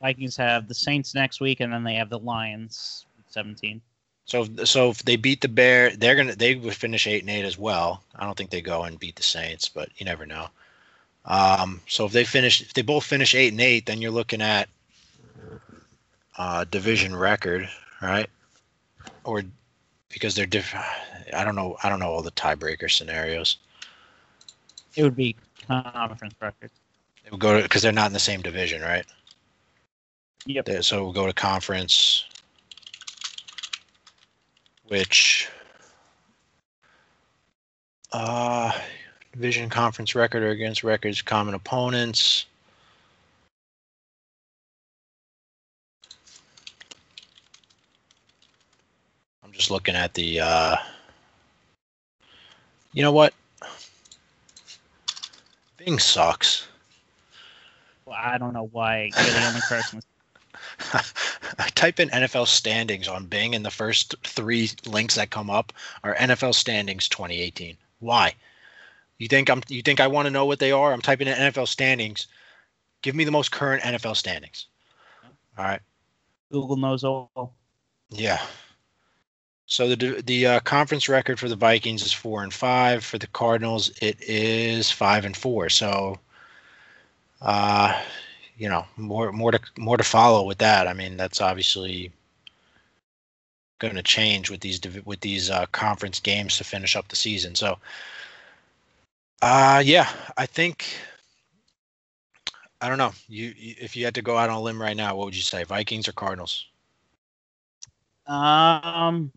[0.00, 3.80] Vikings have the Saints next week, and then they have the Lions, seventeen.
[4.24, 7.44] So, so if they beat the Bear, they're gonna they would finish eight and eight
[7.44, 8.02] as well.
[8.16, 10.48] I don't think they go and beat the Saints, but you never know.
[11.24, 14.42] Um, so if they finish, if they both finish eight and eight, then you're looking
[14.42, 14.68] at
[16.36, 17.68] uh, division record,
[18.00, 18.28] right?
[19.24, 19.42] Or
[20.08, 20.84] because they're different.
[21.32, 21.76] I don't know.
[21.82, 23.58] I don't know all the tiebreaker scenarios.
[24.96, 26.70] It would be conference record.
[27.24, 29.06] It would go to because they're not in the same division, right?
[30.46, 30.64] Yep.
[30.64, 32.24] They, so we'll go to conference,
[34.88, 35.48] which
[38.12, 38.72] uh
[39.32, 42.46] division conference record or against records common opponents.
[49.44, 50.76] I'm just looking at the uh
[52.92, 53.32] you know what?
[55.78, 56.68] Bing sucks.
[58.04, 60.02] Well, I don't know why you're the only person.
[61.58, 65.72] I type in NFL standings on Bing, and the first three links that come up
[66.04, 67.76] are NFL standings 2018.
[68.00, 68.34] Why?
[69.22, 69.62] You think I'm?
[69.68, 70.92] You think I want to know what they are?
[70.92, 72.26] I'm typing in NFL standings.
[73.02, 74.66] Give me the most current NFL standings.
[75.56, 75.80] All right.
[76.50, 77.54] Google knows all.
[78.10, 78.42] Yeah.
[79.66, 83.04] So the the uh, conference record for the Vikings is four and five.
[83.04, 85.68] For the Cardinals, it is five and four.
[85.68, 86.18] So,
[87.42, 88.02] uh,
[88.56, 90.88] you know, more more to more to follow with that.
[90.88, 92.10] I mean, that's obviously
[93.78, 97.54] going to change with these with these uh, conference games to finish up the season.
[97.54, 97.78] So,
[99.42, 100.86] uh, yeah, I think
[102.80, 103.12] I don't know.
[103.28, 105.36] You, you if you had to go out on a limb right now, what would
[105.36, 105.64] you say?
[105.64, 106.66] Vikings or Cardinals?
[108.26, 109.30] Um,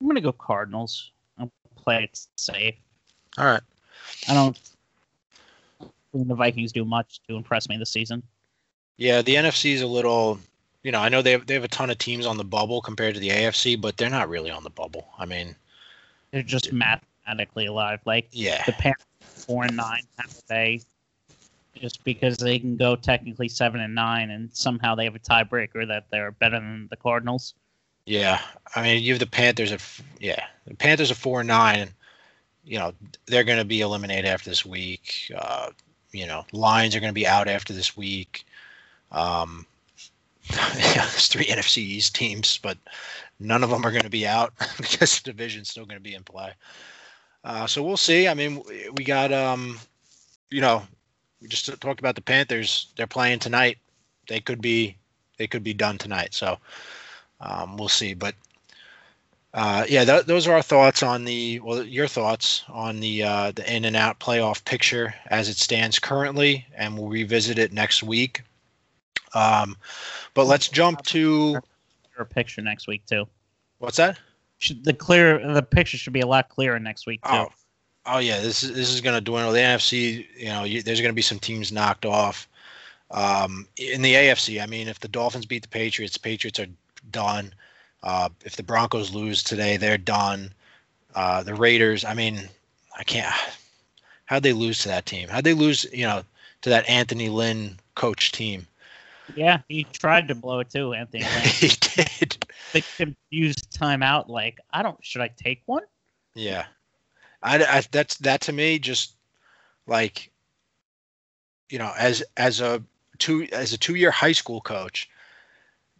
[0.00, 1.10] I'm gonna go Cardinals.
[1.38, 2.74] I'll play it safe.
[3.38, 3.62] All right.
[4.28, 4.58] I don't
[6.12, 8.22] think the Vikings do much to impress me this season.
[8.96, 10.38] Yeah, the NFC is a little.
[10.82, 12.80] You know, I know they have they have a ton of teams on the bubble
[12.80, 15.08] compared to the AFC, but they're not really on the bubble.
[15.18, 15.56] I mean,
[16.30, 16.72] They're just
[17.26, 18.00] mathematically alive.
[18.04, 20.80] Like yeah, the Panthers four and nine have they
[21.74, 25.86] just because they can go technically seven and nine and somehow they have a tiebreaker
[25.86, 27.54] that they're better than the Cardinals.
[28.06, 28.40] yeah.
[28.74, 31.80] I mean, you have the Panthers at f- yeah, the Panthers are four and nine,
[31.80, 31.92] and
[32.64, 32.92] you know
[33.26, 35.32] they're going to be eliminated after this week.
[35.36, 35.70] Uh,
[36.12, 38.46] you know, Lions are going to be out after this week.
[39.12, 39.66] Um,
[40.50, 42.78] yeah, there's three NFC East teams, but
[43.38, 46.14] none of them are going to be out because the division's still going to be
[46.14, 46.52] in play.
[47.46, 48.26] Uh, so we'll see.
[48.26, 48.60] I mean,
[48.96, 49.78] we got um,
[50.50, 50.82] you know,
[51.40, 52.88] we just talked about the Panthers.
[52.96, 53.78] They're playing tonight.
[54.28, 54.96] They could be
[55.38, 56.34] they could be done tonight.
[56.34, 56.58] So
[57.40, 58.14] um, we'll see.
[58.14, 58.34] But
[59.54, 63.52] uh, yeah, th- those are our thoughts on the well, your thoughts on the uh,
[63.52, 68.02] the in and out playoff picture as it stands currently, and we'll revisit it next
[68.02, 68.42] week.
[69.34, 69.76] Um,
[70.34, 71.60] but let's jump to
[72.18, 73.26] Or picture next week too.
[73.78, 74.18] what's that?
[74.58, 77.30] Should, the clear the picture should be a lot clearer next week too.
[77.30, 77.48] Oh,
[78.06, 78.40] oh yeah.
[78.40, 79.52] This is this is going to dwindle.
[79.52, 82.48] The NFC, you know, you, there's going to be some teams knocked off.
[83.10, 86.66] Um, in the AFC, I mean, if the Dolphins beat the Patriots, the Patriots are
[87.10, 87.52] done.
[88.02, 90.52] Uh, if the Broncos lose today, they're done.
[91.14, 92.48] Uh, the Raiders, I mean,
[92.98, 93.34] I can't.
[94.26, 95.28] How'd they lose to that team?
[95.28, 96.22] How'd they lose, you know,
[96.62, 98.66] to that Anthony Lynn coach team?
[99.34, 101.24] Yeah, he tried to blow it too, Anthony.
[101.44, 102.46] He did.
[102.72, 104.28] they confused timeout.
[104.28, 105.02] Like, I don't.
[105.04, 105.82] Should I take one?
[106.34, 106.66] Yeah,
[107.42, 109.16] I, I that's that to me just
[109.86, 110.30] like
[111.70, 112.82] you know as as a
[113.18, 115.08] two as a two year high school coach,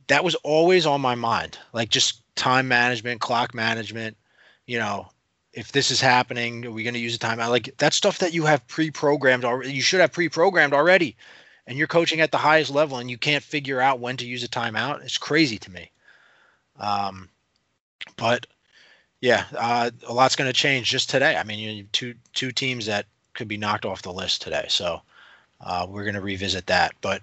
[0.09, 1.59] that was always on my mind.
[1.73, 4.17] Like just time management, clock management.
[4.67, 5.09] You know,
[5.53, 7.51] if this is happening, are we going to use a timeout?
[7.51, 9.73] Like that's stuff that you have pre-programmed already.
[9.73, 11.17] You should have pre-programmed already,
[11.67, 14.45] and you're coaching at the highest level, and you can't figure out when to use
[14.45, 15.03] a timeout.
[15.03, 15.91] It's crazy to me.
[16.79, 17.29] Um,
[18.17, 18.47] but
[19.21, 21.37] yeah, uh, a lot's going to change just today.
[21.37, 25.01] I mean, you two two teams that could be knocked off the list today, so
[25.61, 26.93] uh, we're going to revisit that.
[27.01, 27.23] But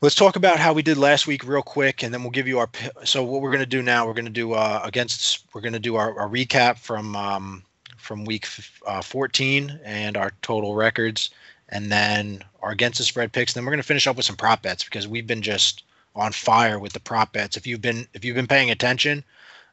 [0.00, 2.58] let's talk about how we did last week real quick, and then we'll give you
[2.58, 2.68] our.
[3.04, 5.44] So what we're going to do now, we're going to do uh, against.
[5.54, 7.62] We're going to do our, our recap from um,
[7.96, 11.30] from week f- uh, 14 and our total records,
[11.68, 13.52] and then our against the spread picks.
[13.52, 15.84] And Then we're going to finish up with some prop bets because we've been just
[16.14, 17.56] on fire with the prop bets.
[17.56, 19.24] If you've been if you've been paying attention,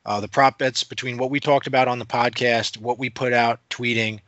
[0.06, 3.34] uh, the prop bets between what we talked about on the podcast, what we put
[3.34, 4.19] out tweeting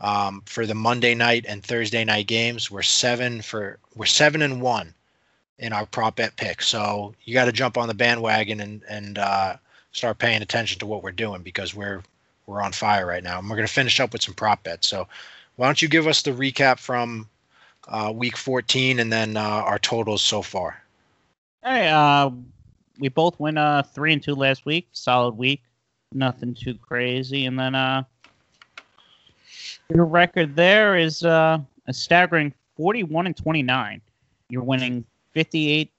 [0.00, 4.60] um, for the Monday night and Thursday night games, we're seven for we're seven and
[4.60, 4.94] one
[5.58, 6.62] in our prop bet pick.
[6.62, 9.56] So you got to jump on the bandwagon and and uh,
[9.92, 12.02] start paying attention to what we're doing because we're
[12.46, 13.38] we're on fire right now.
[13.38, 14.86] And we're going to finish up with some prop bets.
[14.86, 15.08] So
[15.56, 17.28] why don't you give us the recap from
[17.88, 20.82] uh, week 14 and then uh, our totals so far?
[21.62, 22.30] Hey, uh,
[22.98, 24.88] we both went uh three and two last week.
[24.92, 25.62] Solid week.
[26.12, 27.46] Nothing too crazy.
[27.46, 28.04] And then uh,
[29.94, 34.00] your record there is uh a staggering forty-one and twenty-nine.
[34.48, 35.92] You're winning fifty-eight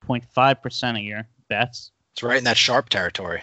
[0.00, 1.92] point five percent of your bets.
[2.12, 3.42] It's right in that sharp territory.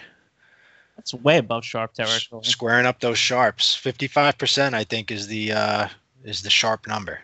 [0.96, 2.44] That's way above sharp S- territory.
[2.44, 3.76] Squaring up those sharps.
[3.76, 5.88] 55% I think is the uh
[6.24, 7.20] is the sharp number.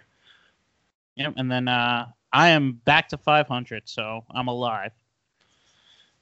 [1.17, 1.35] Yep.
[1.37, 4.93] And then uh, I am back to five hundred, so I'm alive.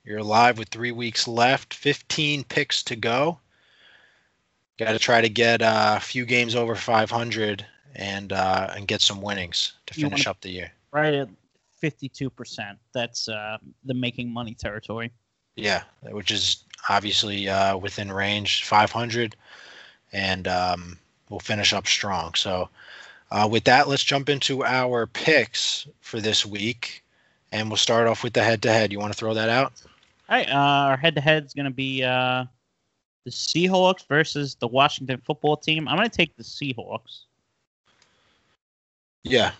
[0.04, 3.38] You're alive with 3 weeks left, 15 picks to go.
[4.76, 9.00] Got to try to get uh, a few games over 500 and uh and get
[9.00, 10.72] some winnings to You finish up the year.
[10.92, 11.28] Right at
[11.78, 12.78] fifty-two percent.
[12.92, 15.12] That's uh, the making money territory.
[15.56, 19.36] Yeah, which is obviously uh within range 500
[20.12, 22.34] and um we'll finish up strong.
[22.34, 22.68] So
[23.32, 27.02] uh, with that, let's jump into our picks for this week,
[27.50, 28.92] and we'll start off with the head-to-head.
[28.92, 29.72] You want to throw that out?
[30.28, 32.44] All right, uh, our head-to-head is going to be uh,
[33.24, 35.88] the Seahawks versus the Washington football team.
[35.88, 37.22] I'm going to take the Seahawks.
[39.24, 39.52] Yeah,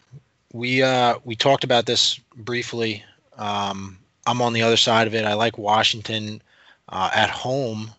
[0.53, 3.03] we uh, we talked about this briefly.
[3.39, 3.97] Um,
[4.27, 5.25] I'm on the other side of it.
[5.25, 6.43] I like Washington
[6.89, 7.91] uh, at home.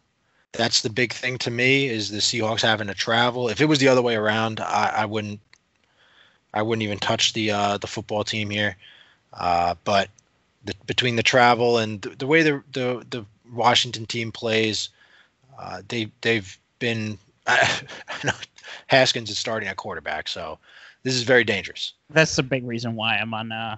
[0.52, 3.50] That's the big thing to me is the Seahawks having to travel.
[3.50, 5.40] If it was the other way around, I, I wouldn't.
[6.54, 8.76] I wouldn't even touch the uh, the football team here.
[9.34, 10.10] Uh, but
[10.64, 14.90] the, between the travel and the, the way the, the the Washington team plays,
[15.60, 17.18] uh, they they've been.
[17.48, 17.82] I,
[18.24, 18.32] know
[18.88, 20.58] Haskins is starting at quarterback, so
[21.04, 21.94] this is very dangerous.
[22.10, 23.78] That's the big reason why I'm on uh,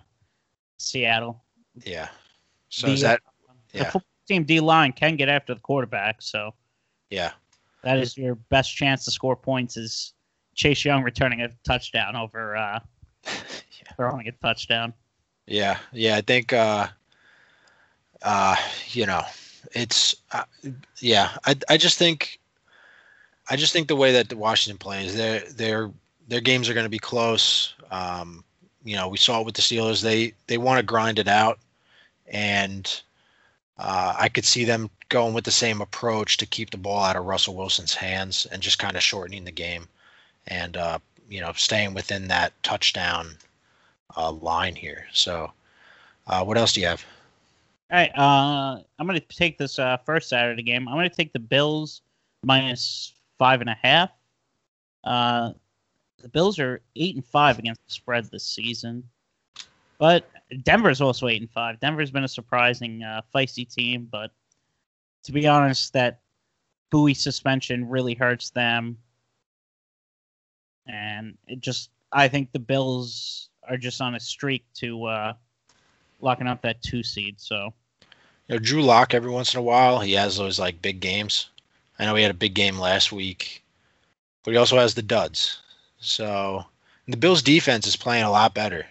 [0.77, 1.41] Seattle.
[1.83, 2.09] Yeah.
[2.69, 3.21] So The, is that
[3.71, 3.83] The yeah.
[3.85, 6.53] football team D line can get after the quarterback, so
[7.09, 7.31] yeah.
[7.83, 9.77] that is your best chance to score points.
[9.77, 10.13] Is
[10.55, 12.79] Chase Young returning a touchdown over uh,
[13.95, 14.93] throwing a touchdown?
[15.45, 16.87] Yeah, yeah, I think uh
[18.23, 18.55] uh
[18.89, 19.23] you know,
[19.73, 20.43] it's uh,
[20.99, 22.39] yeah, I I just think
[23.49, 25.91] I just think the way that Washington plays, their their
[26.27, 27.73] their games are going to be close.
[27.91, 28.43] Um,
[28.83, 30.01] you know, we saw it with the Steelers.
[30.01, 31.59] They they want to grind it out,
[32.27, 33.01] and
[33.77, 37.15] uh, I could see them going with the same approach to keep the ball out
[37.15, 39.87] of Russell Wilson's hands and just kind of shortening the game,
[40.47, 43.35] and uh, you know, staying within that touchdown
[44.15, 45.05] uh, line here.
[45.11, 45.51] So,
[46.27, 47.03] uh, what else do you have?
[47.91, 50.87] All right, uh, I'm going to take this uh, first Saturday game.
[50.87, 52.01] I'm going to take the Bills
[52.43, 54.11] minus five and a half.
[55.03, 55.51] Uh,
[56.21, 59.03] the Bills are eight and five against the spread this season,
[59.99, 60.27] but
[60.63, 61.79] Denver's also eight and five.
[61.79, 64.31] Denver's been a surprising uh, feisty team, but
[65.23, 66.21] to be honest, that
[66.91, 68.97] Bouye suspension really hurts them,
[70.87, 75.33] and it just I think the Bills are just on a streak to uh,
[76.21, 77.39] locking up that two seed.
[77.39, 77.73] So,
[78.47, 81.49] you know, Drew Lock every once in a while he has those like big games.
[81.97, 83.63] I know he had a big game last week,
[84.43, 85.59] but he also has the duds.
[85.99, 86.65] So
[87.07, 88.85] the Bills' defense is playing a lot better.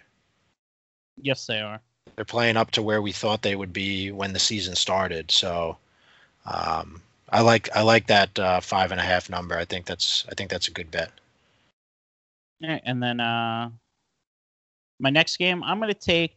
[1.21, 1.81] Yes, they are.
[2.17, 5.31] They're playing up to where we thought they would be when the season started.
[5.31, 5.77] So
[6.47, 9.57] um, I like I like that uh, five and a half number.
[9.57, 11.11] I think that's I think that's a good bet.
[12.85, 13.71] And then uh,
[14.99, 16.37] my next game, I'm going to take.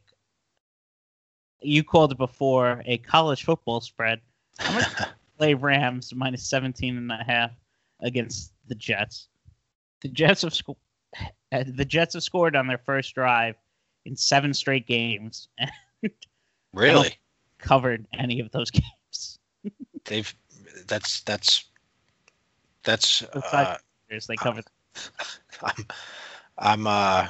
[1.62, 4.22] You called it before a college football spread.
[4.60, 7.52] I'm going to play Rams minus 17 and a half
[8.02, 9.28] against the Jets.
[10.02, 10.78] The Jets have scored.
[11.50, 13.56] The Jets have scored on their first drive
[14.06, 15.48] in seven straight games.
[16.74, 17.18] really?
[17.58, 19.40] Covered any of those games?
[20.04, 20.36] They've.
[20.88, 21.64] That's that's
[22.84, 23.24] that's.
[23.24, 23.78] Uh,
[24.10, 24.66] they covered.
[25.64, 25.86] I'm.
[26.58, 26.88] I'm.
[26.88, 27.28] Uh,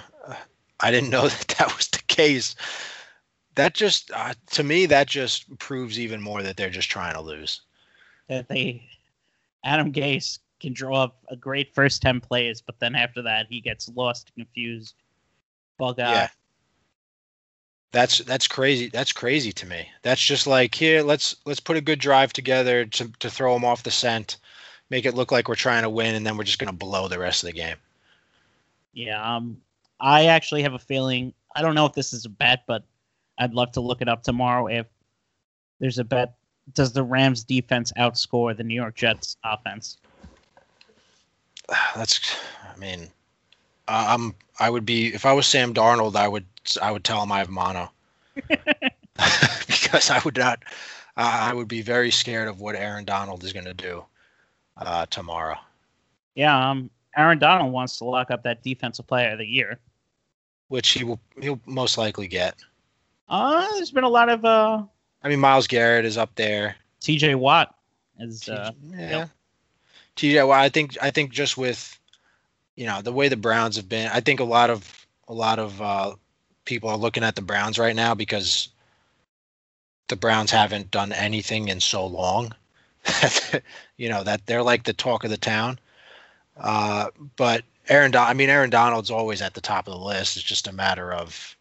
[0.80, 2.56] I didn't know that that was the case.
[3.56, 7.22] That just uh, to me that just proves even more that they're just trying to
[7.22, 7.62] lose.
[8.30, 8.88] That they
[9.64, 13.62] Adam Gase can draw up a great first 10 plays, but then after that, he
[13.62, 14.96] gets lost, confused,
[15.78, 16.14] bug out.
[16.14, 16.30] Yeah.
[17.92, 18.90] That's that's crazy.
[18.90, 19.90] That's crazy to me.
[20.02, 21.02] That's just like here.
[21.02, 24.38] Let's let's put a good drive together to to throw them off the scent,
[24.90, 27.20] make it look like we're trying to win, and then we're just gonna blow the
[27.20, 27.78] rest of the game.
[28.94, 29.36] Yeah.
[29.36, 29.62] Um.
[30.00, 31.34] I actually have a feeling.
[31.56, 32.84] I don't know if this is a bet, but
[33.40, 34.68] I'd love to look it up tomorrow.
[34.68, 34.86] If
[35.80, 36.36] there's a bet,
[36.74, 39.98] does the Rams defense outscore the New York Jets offense?
[41.96, 42.38] that's
[42.74, 43.10] I mean
[43.88, 46.46] I'm I would be if I was Sam Darnold I would
[46.82, 47.92] I would tell him I have mono
[49.68, 50.64] because I would not
[51.16, 54.04] uh, I would be very scared of what Aaron Donald is going to do
[54.80, 55.58] uh, tomorrow.
[56.36, 59.80] Yeah, um, Aaron Donald wants to lock up that defensive player of the year,
[60.68, 62.56] which he will he'll most likely get.
[63.30, 64.84] Uh, there's been a lot of uh.
[65.24, 66.76] I mean, Myles Garrett is up there.
[67.02, 67.36] T.J.
[67.36, 67.76] Watt
[68.20, 68.72] is uh.
[68.92, 69.28] Yeah.
[70.18, 71.98] TJ, well, I think I think just with
[72.76, 75.60] you know the way the Browns have been, I think a lot of a lot
[75.60, 76.16] of uh,
[76.66, 78.70] people are looking at the Browns right now because
[80.08, 82.54] the Browns haven't done anything in so long.
[83.98, 85.80] you know that they're like the talk of the town.
[86.58, 90.38] Uh, but Aaron, Don- I mean Aaron Donald's always at the top of the list.
[90.38, 91.56] It's just a matter of,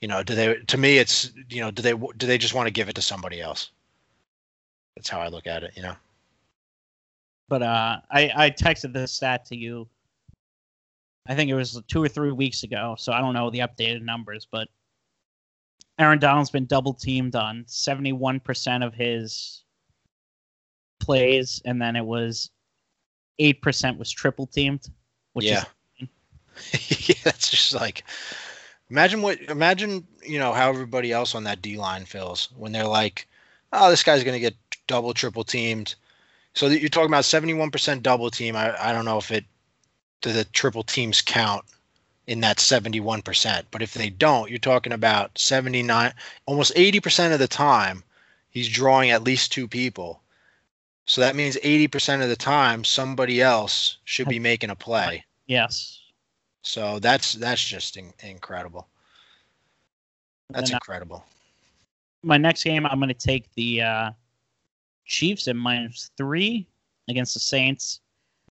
[0.00, 0.54] you know, do they?
[0.54, 3.02] To me, it's you know, do they do they just want to give it to
[3.02, 3.70] somebody else?
[4.96, 5.72] That's how I look at it.
[5.76, 5.96] You know.
[7.48, 9.88] But uh, I I texted this stat to you.
[11.26, 14.02] I think it was two or three weeks ago, so I don't know the updated
[14.02, 14.68] numbers, but
[15.98, 19.64] Aaron Donald's been double teamed on 71% of his
[21.08, 22.50] plays, and then it was
[23.40, 24.86] 8% was triple teamed,
[25.32, 25.64] which yeah.
[25.98, 26.08] is.
[27.08, 28.02] yeah, that's just like
[28.90, 32.84] imagine what imagine you know how everybody else on that D line feels when they're
[32.84, 33.28] like,
[33.72, 34.56] oh, this guy's gonna get
[34.88, 35.94] double triple teamed.
[36.54, 38.56] So you're talking about 71% double team.
[38.56, 39.44] I, I don't know if it
[40.20, 41.64] do the triple teams count
[42.26, 43.62] in that 71%.
[43.70, 46.12] But if they don't, you're talking about 79,
[46.46, 48.02] almost 80% of the time,
[48.50, 50.20] he's drawing at least two people.
[51.08, 55.24] So that means 80% of the time, somebody else should be making a play.
[55.46, 56.00] Yes.
[56.62, 58.86] So that's that's just in, incredible.
[60.50, 61.24] That's incredible.
[62.22, 64.10] my next game, I'm going to take the uh,
[65.06, 66.66] Chiefs at minus three
[67.08, 68.00] against the Saints.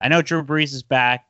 [0.02, 1.26] I know Drew Brees is back.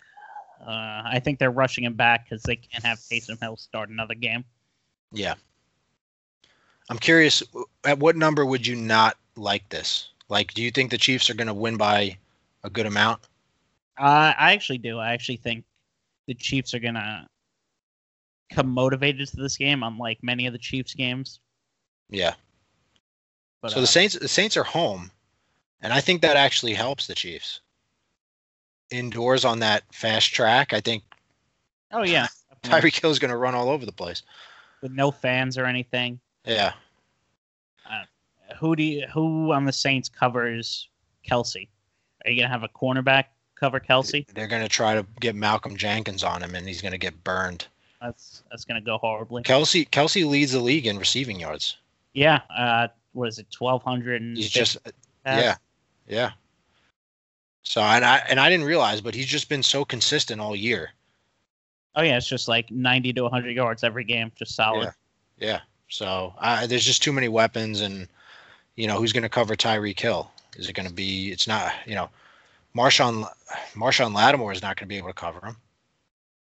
[0.60, 4.16] Uh, I think they're rushing him back because they can't have Taysom Hill start another
[4.16, 4.44] game.
[5.14, 5.36] Yeah.
[6.90, 7.42] I'm curious,
[7.86, 10.10] at what number would you not like this?
[10.34, 12.18] Like, do you think the Chiefs are going to win by
[12.64, 13.22] a good amount?
[14.00, 14.98] Uh, I actually do.
[14.98, 15.64] I actually think
[16.26, 17.28] the Chiefs are going to
[18.52, 21.40] come motivated to this game, unlike many of the Chiefs games.
[22.10, 22.34] Yeah.
[23.62, 25.12] But so uh, the Saints the Saints are home,
[25.84, 27.62] and I think that actually helps the Chiefs.
[28.90, 31.04] Indoors on that fast track, I think
[31.92, 32.26] oh yeah.
[32.64, 34.24] Tyreek Hill's going to run all over the place.
[34.82, 36.20] with no fans or anything.
[36.44, 36.74] Yeah.
[38.60, 40.90] Who do you, who on the Saints covers
[41.28, 41.68] Kelce?
[42.26, 43.26] Are you gonna have a cornerback
[43.56, 44.26] cover Kelce?
[44.34, 47.24] They're going to try to get Malcolm Jenkins on him, and he's going to get
[47.24, 47.68] burned.
[48.02, 49.44] That's that's gonna go horribly.
[49.44, 51.78] Kelce Kelce leads the league in receiving yards.
[52.14, 54.78] Yeah, uh, what is it, twelve hundred and He's just
[55.26, 55.56] yeah,
[56.06, 56.32] yeah.
[57.62, 60.90] So and I and I didn't realize, but he's just been so consistent all year.
[61.96, 64.94] Oh yeah, it's just like ninety to hundred yards every game, just solid.
[65.38, 65.48] Yeah.
[65.48, 65.60] Yeah.
[65.88, 68.10] So I, there's just too many weapons, and
[68.76, 70.32] you know who's going to cover Tyreek Hill?
[70.58, 71.32] Is it going to be?
[71.32, 71.74] It's not.
[71.86, 72.10] You know,
[72.76, 73.28] Marshon
[73.74, 75.58] Marshon Lattimore is not going to be able to cover him.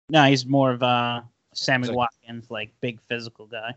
[0.09, 3.73] No, he's more of a Sammy like- Watkins, like big physical guy.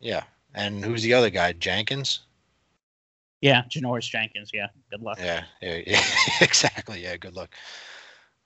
[0.00, 0.24] Yeah.
[0.54, 1.52] And who's the other guy?
[1.52, 2.20] Jenkins.
[3.42, 4.50] Yeah, Janoris Jenkins.
[4.54, 5.18] Yeah, good luck.
[5.20, 5.44] Yeah.
[5.60, 5.82] Yeah.
[5.86, 6.02] yeah.
[6.40, 7.02] exactly.
[7.02, 7.16] Yeah.
[7.16, 7.54] Good luck.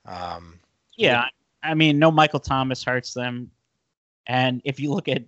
[0.07, 0.59] Um.
[0.97, 1.27] Yeah,
[1.63, 3.51] I mean, no Michael Thomas hurts them,
[4.27, 5.23] and if you look at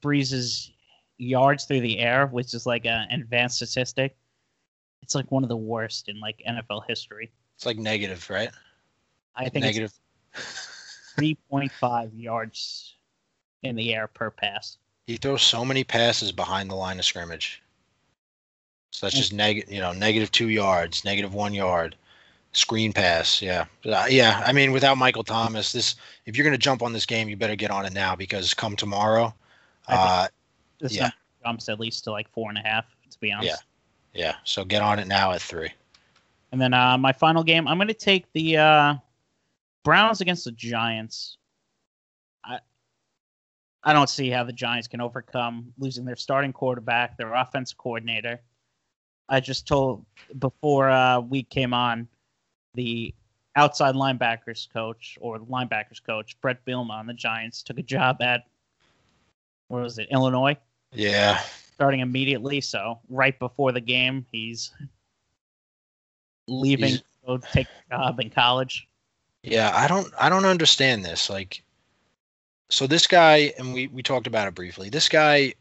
[0.00, 0.72] Brees's
[1.18, 4.16] yards through the air, which is like an advanced statistic,
[5.02, 7.30] it's like one of the worst in like NFL history.
[7.56, 8.50] It's like negative, right?
[9.36, 9.92] I think negative.
[11.16, 12.94] three point five yards
[13.62, 14.78] in the air per pass.
[15.06, 17.62] He throws so many passes behind the line of scrimmage.
[18.90, 21.96] So that's just negative, you know, negative two yards, negative one yard,
[22.52, 23.42] screen pass.
[23.42, 24.42] Yeah, Uh, yeah.
[24.46, 25.96] I mean, without Michael Thomas, this
[26.26, 28.54] if you're going to jump on this game, you better get on it now because
[28.54, 29.34] come tomorrow,
[29.88, 30.28] uh,
[30.84, 31.10] This Yeah.
[31.42, 33.64] jumps at least to like four and a half, to be honest.
[34.12, 34.26] yeah.
[34.26, 34.36] Yeah.
[34.44, 35.70] So get on it now at three.
[36.52, 38.94] And then uh, my final game, I'm going to take the uh,
[39.82, 41.38] Browns against the Giants.
[42.44, 42.58] I
[43.82, 48.40] I don't see how the Giants can overcome losing their starting quarterback, their offense coordinator.
[49.30, 50.04] I just told
[50.38, 52.06] before uh, we came on,
[52.74, 53.14] the
[53.56, 58.20] outside linebackers coach or the linebackers coach Brett Bielema on the Giants took a job
[58.20, 58.44] at
[59.68, 60.56] what was it Illinois
[60.94, 61.40] Yeah,
[61.74, 62.60] starting immediately.
[62.60, 64.72] So right before the game, he's
[66.48, 68.86] leaving He's- to go take a job in college.
[69.42, 69.72] yeah.
[69.74, 71.28] I don't, I don't understand this.
[71.30, 71.62] Like,
[72.68, 74.88] so this guy, and we we talked about it briefly.
[74.90, 75.54] This guy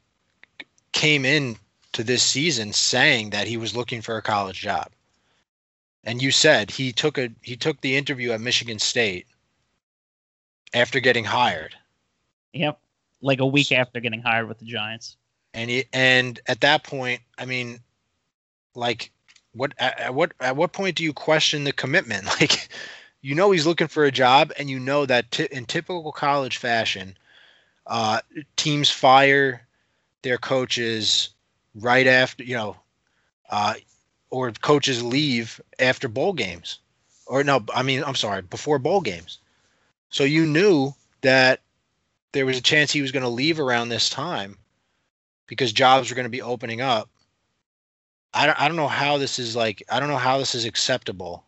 [0.91, 1.57] came in
[1.93, 4.89] to this season saying that he was looking for a college job.
[6.03, 9.25] And you said he took a he took the interview at Michigan State
[10.73, 11.75] after getting hired.
[12.53, 12.79] Yep,
[13.21, 15.15] like a week after getting hired with the Giants.
[15.53, 17.81] And and at that point, I mean,
[18.75, 19.11] like
[19.53, 22.25] what at, at what at what point do you question the commitment?
[22.41, 22.69] Like
[23.21, 26.57] you know he's looking for a job and you know that t- in typical college
[26.57, 27.17] fashion,
[27.87, 28.19] uh
[28.57, 29.67] teams fire
[30.23, 31.29] their coaches
[31.75, 32.77] right after, you know,
[33.49, 33.75] uh
[34.29, 36.79] or coaches leave after bowl games.
[37.27, 39.39] Or no, I mean, I'm sorry, before bowl games.
[40.09, 41.61] So you knew that
[42.33, 44.57] there was a chance he was going to leave around this time
[45.47, 47.09] because jobs are going to be opening up.
[48.33, 50.65] I don't, I don't know how this is like I don't know how this is
[50.65, 51.43] acceptable.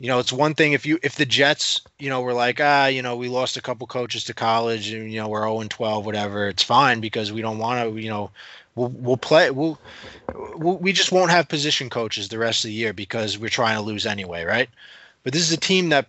[0.00, 2.86] You know, it's one thing if you if the Jets, you know, were like, ah,
[2.86, 5.70] you know, we lost a couple coaches to college and you know, we're 0 and
[5.70, 8.30] 12 whatever, it's fine because we don't want to, you know,
[8.76, 9.78] we'll we'll play we'll,
[10.54, 13.76] we'll we just won't have position coaches the rest of the year because we're trying
[13.76, 14.70] to lose anyway, right?
[15.24, 16.06] But this is a team that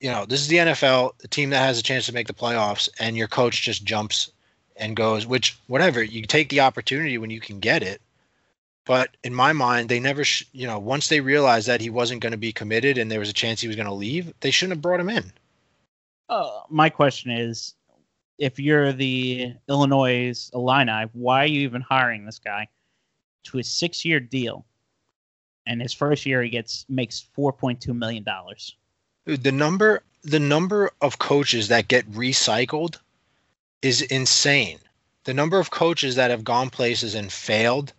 [0.00, 2.34] you know, this is the NFL, a team that has a chance to make the
[2.34, 4.30] playoffs and your coach just jumps
[4.78, 8.00] and goes, which whatever, you take the opportunity when you can get it.
[8.84, 12.20] But in my mind, they never, sh- you know, once they realized that he wasn't
[12.20, 14.50] going to be committed and there was a chance he was going to leave, they
[14.52, 15.32] shouldn't have brought him in.
[16.28, 17.74] Uh, my question is,
[18.38, 22.68] if you're the Illinois Illini, why are you even hiring this guy
[23.44, 24.64] to a six-year deal?
[25.66, 28.76] And his first year, he gets makes four point two million dollars.
[29.24, 32.98] The number, the number of coaches that get recycled
[33.86, 34.78] is insane.
[35.24, 37.92] The number of coaches that have gone places and failed,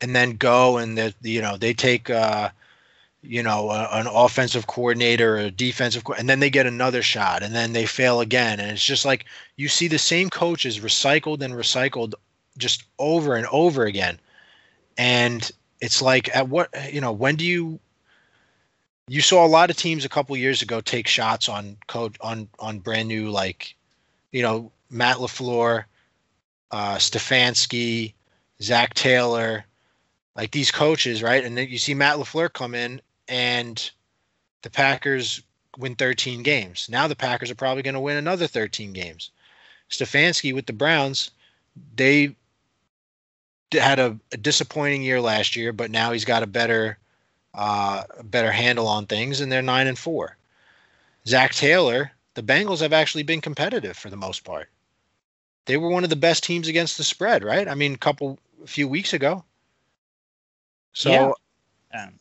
[0.00, 2.50] and then go and you know, they take, uh,
[3.22, 7.42] you know, a, an offensive coordinator or defensive, co- and then they get another shot,
[7.42, 9.24] and then they fail again, and it's just like
[9.56, 12.14] you see the same coaches recycled and recycled
[12.56, 14.18] just over and over again,
[14.96, 17.80] and it's like at what you know when do you
[19.08, 22.48] you saw a lot of teams a couple years ago take shots on code on
[22.58, 23.74] on brand new like
[24.32, 25.84] you know Matt LaFleur,
[26.70, 28.14] uh, Stefanski,
[28.60, 29.64] Zac Taylor,
[30.36, 31.44] like these coaches, right?
[31.44, 33.90] And then you see Matt LaFleur come in, and
[34.62, 35.42] the Packers
[35.78, 36.88] win 13 games.
[36.90, 39.30] Now the Packers are probably going to win another 13 games.
[39.90, 41.30] Stefanski with the Browns,
[41.94, 42.34] they
[43.72, 46.98] had a, a, disappointing year last year, but now he's got a better
[47.54, 50.36] uh, better handle on things, and they're nine and four.
[51.26, 54.68] Zac Taylor, the Bengals have actually been competitive for the most part.
[55.66, 57.68] They were one of the best teams against the spread, right?
[57.68, 59.44] I mean, a couple a few weeks ago.
[60.92, 61.34] So,
[61.92, 62.02] yeah.
[62.02, 62.14] um,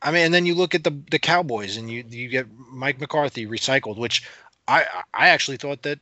[0.00, 3.00] I mean, and then you look at the the Cowboys, and you you get Mike
[3.00, 4.28] McCarthy recycled, which
[4.68, 4.84] I
[5.14, 5.98] I actually thought that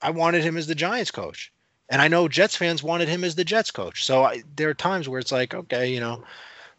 [0.00, 1.52] I wanted him as the Giants coach,
[1.88, 4.04] and I know Jets fans wanted him as the Jets coach.
[4.04, 6.24] So I, there are times where it's like, okay, you know,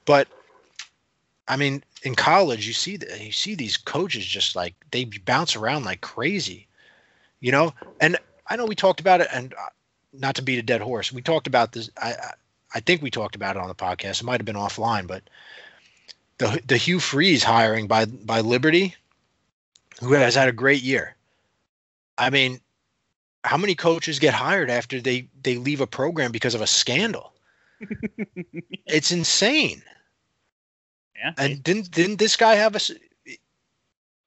[0.06, 0.28] but
[1.48, 5.56] I mean, in college, you see that you see these coaches just like they bounce
[5.56, 6.68] around like crazy,
[7.40, 7.74] you know.
[8.00, 8.18] And
[8.48, 9.70] I know we talked about it, and uh,
[10.12, 11.90] not to beat a dead horse, we talked about this.
[11.98, 12.16] I
[12.74, 14.22] I think we talked about it on the podcast.
[14.22, 15.24] It might have been offline, but
[16.38, 18.96] the the Hugh Freeze hiring by by Liberty,
[20.00, 21.16] who has had a great year.
[22.18, 22.60] I mean,
[23.44, 27.34] how many coaches get hired after they they leave a program because of a scandal?
[28.86, 29.82] it's insane.
[31.16, 31.34] Yeah.
[31.38, 32.80] And didn't didn't this guy have a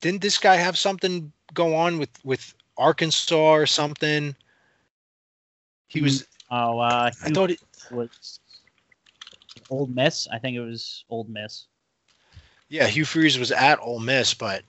[0.00, 4.34] didn't this guy have something go on with with Arkansas or something?
[5.88, 6.26] He was.
[6.50, 7.60] Oh, uh, I thought it
[7.90, 8.40] was
[9.70, 10.28] Ole Miss.
[10.32, 11.66] I think it was Ole Miss.
[12.68, 14.62] Yeah, Hugh Freeze was at Ole Miss, but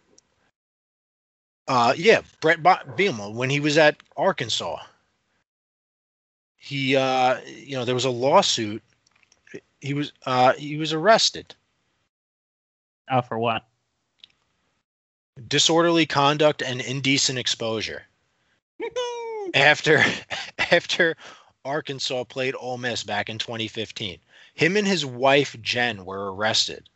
[1.67, 4.77] uh, yeah, Brett Bielema when he was at Arkansas,
[6.55, 8.81] he uh, you know there was a lawsuit.
[9.81, 11.55] He was uh, he was arrested.
[13.09, 13.65] Oh, for what?
[15.47, 18.03] Disorderly conduct and indecent exposure.
[19.53, 20.03] after
[20.71, 21.15] after
[21.65, 24.19] Arkansas played Ole Miss back in 2015,
[24.53, 26.89] him and his wife Jen were arrested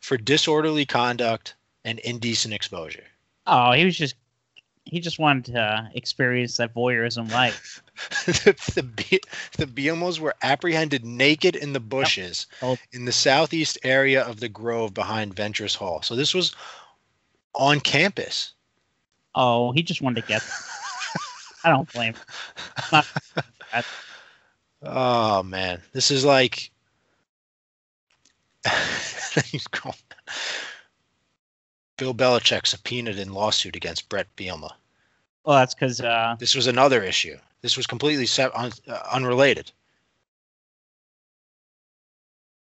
[0.00, 3.04] for disorderly conduct and indecent exposure.
[3.46, 4.14] Oh, he was just
[4.84, 7.82] he just wanted to uh, experience that voyeurism life.
[8.26, 9.20] the, the,
[9.56, 12.78] the Bielemos were apprehended naked in the bushes yep.
[12.92, 16.02] in the southeast area of the grove behind Ventress Hall.
[16.02, 16.54] So this was
[17.54, 18.52] on campus.
[19.34, 20.42] Oh, he just wanted to get.
[21.64, 22.14] I don't blame
[22.92, 23.02] him.
[24.82, 26.70] oh man, this is like
[31.96, 34.70] Bill Belichick subpoenaed in lawsuit against Brett Bielema.
[35.44, 37.36] Well, that's because uh, this was another issue.
[37.62, 39.70] This was completely se- un- uh, unrelated.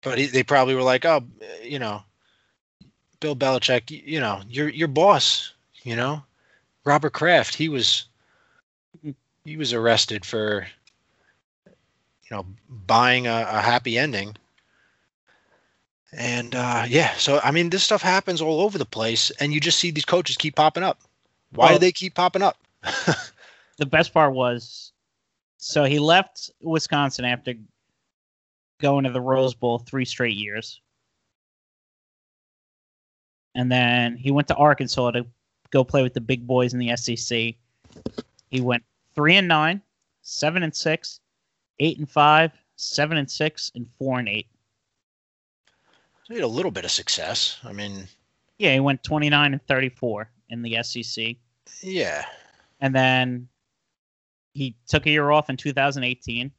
[0.03, 1.23] But he, they probably were like, "Oh,
[1.63, 2.03] you know,
[3.23, 5.53] Bill Belichick, you know, your your boss,
[5.83, 6.21] you know,
[6.83, 8.05] Robert Kraft, he was
[9.45, 10.67] he was arrested for
[11.65, 14.35] you know buying a, a happy ending
[16.11, 19.59] and uh, yeah, so I mean, this stuff happens all over the place, and you
[19.59, 20.99] just see these coaches keep popping up.
[21.51, 22.57] Why well, do they keep popping up?
[23.77, 24.91] the best part was,
[25.57, 27.53] so he left Wisconsin after
[28.79, 30.81] going to the Rose Bowl three straight years,
[33.55, 35.25] and then he went to Arkansas to
[35.71, 37.55] go play with the big boys in the SEC.
[38.49, 38.83] He went
[39.15, 39.81] three and nine,
[40.21, 41.19] seven and six,
[41.79, 44.47] eight and five, seven and six, and four and eight.
[46.23, 47.59] So he had a little bit of success.
[47.63, 48.07] I mean,
[48.57, 51.35] yeah, he went 29 and 34 in the SEC.
[51.81, 52.25] Yeah.
[52.79, 53.49] And then
[54.53, 56.51] he took a year off in 2018.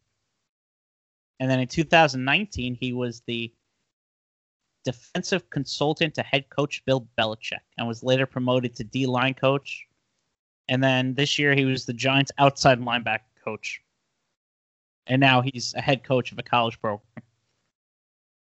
[1.40, 3.52] And then in 2019, he was the
[4.84, 9.86] defensive consultant to head coach Bill Belichick and was later promoted to D line coach.
[10.68, 13.82] And then this year, he was the Giants' outside linebacker coach.
[15.06, 17.02] And now he's a head coach of a college program.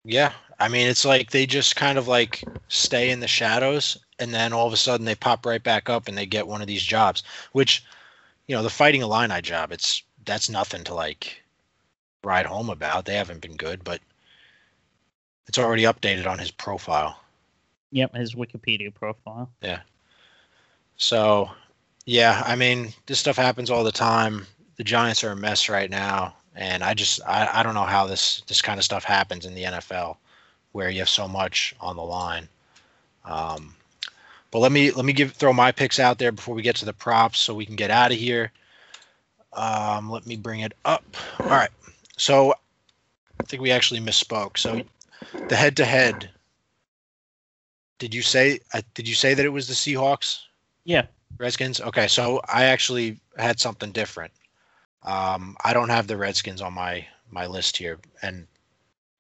[0.06, 4.34] Yeah, I mean, it's like they just kind of like stay in the shadows, and
[4.34, 6.68] then all of a sudden they pop right back up and they get one of
[6.68, 7.24] these jobs.
[7.54, 7.84] Which,
[8.48, 11.42] you know, the fighting Illini job, it's that's nothing to like
[12.24, 13.06] ride home about.
[13.06, 14.00] They haven't been good, but
[15.48, 17.20] it's already updated on his profile.
[17.92, 19.50] Yep, his Wikipedia profile.
[19.62, 19.82] Yeah.
[20.98, 21.50] So,
[22.06, 24.46] yeah, I mean, this stuff happens all the time.
[24.78, 28.08] The Giants are a mess right now and I just I, I don't know how
[28.08, 30.18] this this kind of stuff happens in the NFL
[30.72, 32.48] where you have so much on the line.
[33.26, 33.76] Um,
[34.52, 36.86] but let me let me give throw my picks out there before we get to
[36.86, 38.52] the props so we can get out of here.
[39.54, 41.04] Um, let me bring it up.
[41.40, 41.70] All right.
[42.18, 42.54] So
[43.40, 44.58] I think we actually misspoke.
[44.58, 44.82] So
[45.48, 46.30] the head to head.
[48.00, 50.40] Did you say uh, did you say that it was the Seahawks?
[50.84, 51.06] Yeah.
[51.38, 51.82] Redskins.
[51.82, 54.32] Okay, so I actually had something different.
[55.04, 58.48] Um, I don't have the Redskins on my my list here, and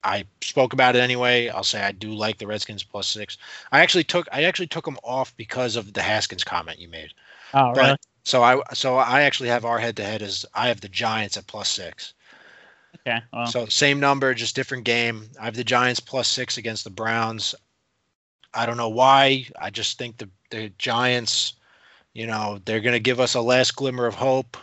[0.03, 1.49] I spoke about it anyway.
[1.49, 3.38] I'll say I do like the Redskins plus six.
[3.72, 7.10] I actually took I actually took them off because of the Haskins comment you made.
[7.53, 7.97] Oh, really?
[8.24, 11.38] So I so I actually have our head to head as I have the Giants
[11.38, 12.14] at plus six.
[12.96, 13.20] Okay.
[13.34, 13.48] Well.
[13.48, 15.30] So same number, just different game.
[15.39, 17.56] I have the Giants plus six against the Browns.
[18.54, 19.48] I don't know why.
[19.60, 21.54] I just think the the Giants,
[22.14, 24.58] you know, they're going to give us a last glimmer of hope.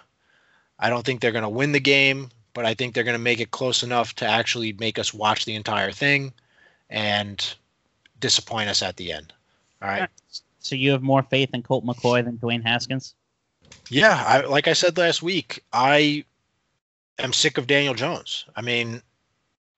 [0.79, 3.23] I don't think they're going to win the game, but I think they're going to
[3.23, 6.33] make it close enough to actually make us watch the entire thing
[6.91, 7.55] and
[8.21, 9.33] disappoint us at the end.
[9.81, 10.09] All right.
[10.61, 13.15] So you have more faith in Colt McCoy than Dwayne Haskins?
[13.89, 16.25] Yeah, I, like I said last week, I
[17.19, 18.45] am sick of Daniel Jones.
[18.57, 19.03] I mean,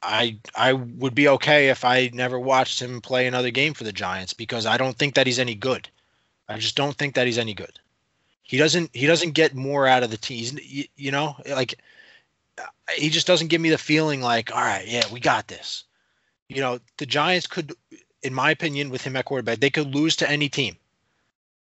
[0.02, 3.92] I I would be okay if I never watched him play another game for the
[3.92, 5.88] Giants because I don't think that he's any good.
[6.48, 7.80] I just don't think that he's any good.
[8.42, 10.58] He doesn't he doesn't get more out of the team.
[10.62, 11.80] You, you know, like
[12.96, 15.84] he just doesn't give me the feeling like, all right, yeah, we got this.
[16.48, 17.72] You know, the Giants could,
[18.22, 20.76] in my opinion, with him at quarterback, they could lose to any team.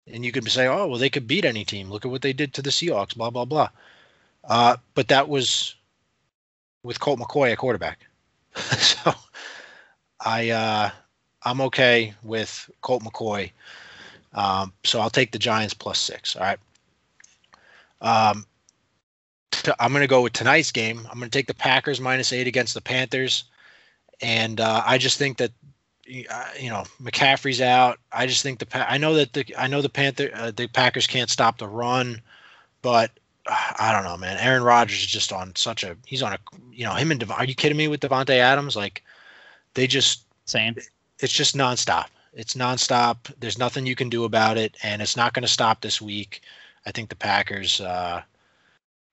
[0.07, 1.91] And you could say, oh, well, they could beat any team.
[1.91, 3.69] Look at what they did to the Seahawks, blah, blah, blah.
[4.49, 5.77] Uh, but that was
[6.83, 8.07] with Colt McCoy at quarterback.
[8.55, 9.13] so
[10.25, 10.91] I uh,
[11.45, 13.51] I'm okay with Colt McCoy.
[14.33, 16.35] Um, so I'll take the Giants plus six.
[16.35, 16.59] All right.
[18.01, 18.47] Um,
[19.51, 21.07] to, I'm going to go with tonight's game.
[21.11, 23.45] I'm going to take the Packers minus eight against the Panthers,
[24.21, 25.53] and uh, I just think that
[26.31, 27.99] uh, you know McCaffrey's out.
[28.13, 31.07] I just think the I know that the I know the Panther uh, the Packers
[31.07, 32.23] can't stop the run,
[32.83, 33.11] but
[33.79, 34.39] I don't know, man.
[34.39, 36.39] Aaron Rodgers is just on such a he's on a
[36.73, 38.77] you know him and Dev- are you kidding me with Davante Adams?
[38.77, 39.03] Like
[39.75, 40.77] they just same.
[41.21, 42.07] It's just nonstop.
[42.33, 43.33] It's nonstop.
[43.41, 46.43] There's nothing you can do about it, and it's not going to stop this week.
[46.87, 48.23] I think the Packers, uh,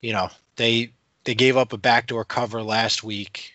[0.01, 0.91] you know, they
[1.23, 3.53] they gave up a backdoor cover last week.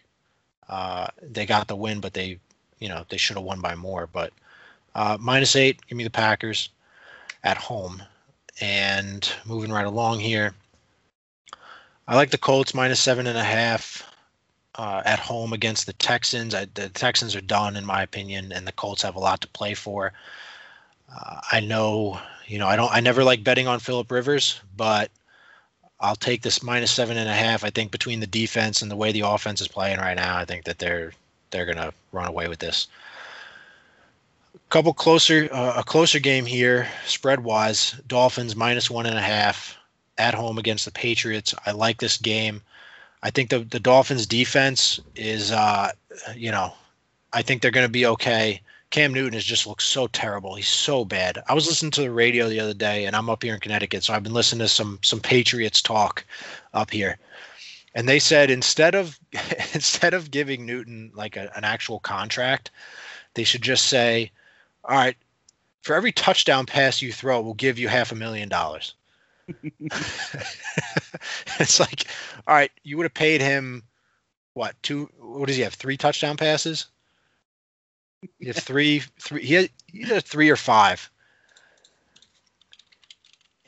[0.69, 2.39] Uh, they got the win, but they,
[2.79, 4.07] you know, they should have won by more.
[4.07, 4.33] But
[4.95, 6.69] uh, minus eight, give me the Packers
[7.45, 8.03] at home.
[8.61, 10.55] And moving right along here,
[12.11, 14.03] I like the Colts minus seven and a half
[14.75, 16.57] uh, at home against the Texans.
[16.57, 19.47] I, the Texans are done, in my opinion, and the Colts have a lot to
[19.47, 20.13] play for.
[21.09, 25.09] Uh, I know, you know, I don't, I never like betting on Philip Rivers, but
[26.01, 27.63] I'll take this minus seven and a half.
[27.63, 30.45] I think between the defense and the way the offense is playing right now, I
[30.45, 31.13] think that they're
[31.53, 32.89] they're gonna run away with this.
[34.57, 37.95] A couple closer, uh, a closer game here, spread wise.
[38.09, 39.77] Dolphins minus one and a half
[40.19, 41.55] at home against the Patriots.
[41.67, 42.63] I like this game.
[43.23, 45.93] I think the the Dolphins defense is uh
[46.35, 46.73] you know,
[47.33, 48.61] I think they're going to be okay.
[48.91, 50.57] Cam Newton has just looked so terrible.
[50.57, 51.41] He's so bad.
[51.47, 54.03] I was listening to the radio the other day and I'm up here in Connecticut,
[54.03, 56.25] so I've been listening to some some Patriots talk
[56.75, 57.19] up here.
[57.95, 59.19] And they said instead of
[59.75, 62.71] instead of giving Newton like a, an actual contract,
[63.35, 64.31] they should just say,
[64.85, 65.17] "All right,
[65.83, 68.95] for every touchdown pass you throw, we'll give you half a million dollars."
[71.59, 72.05] it's like,
[72.47, 73.83] all right, you would have paid him
[74.55, 75.09] what two?
[75.19, 75.75] What does he have?
[75.75, 76.87] Three touchdown passes.
[78.39, 79.45] He has three, three.
[79.45, 81.11] He had, he had three or five.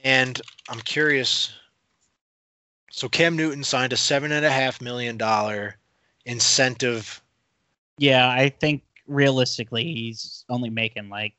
[0.04, 1.52] And I'm curious.
[2.90, 5.76] So Cam Newton signed a seven and a half million dollar
[6.26, 7.22] incentive.
[7.98, 11.34] Yeah, I think realistically he's only making like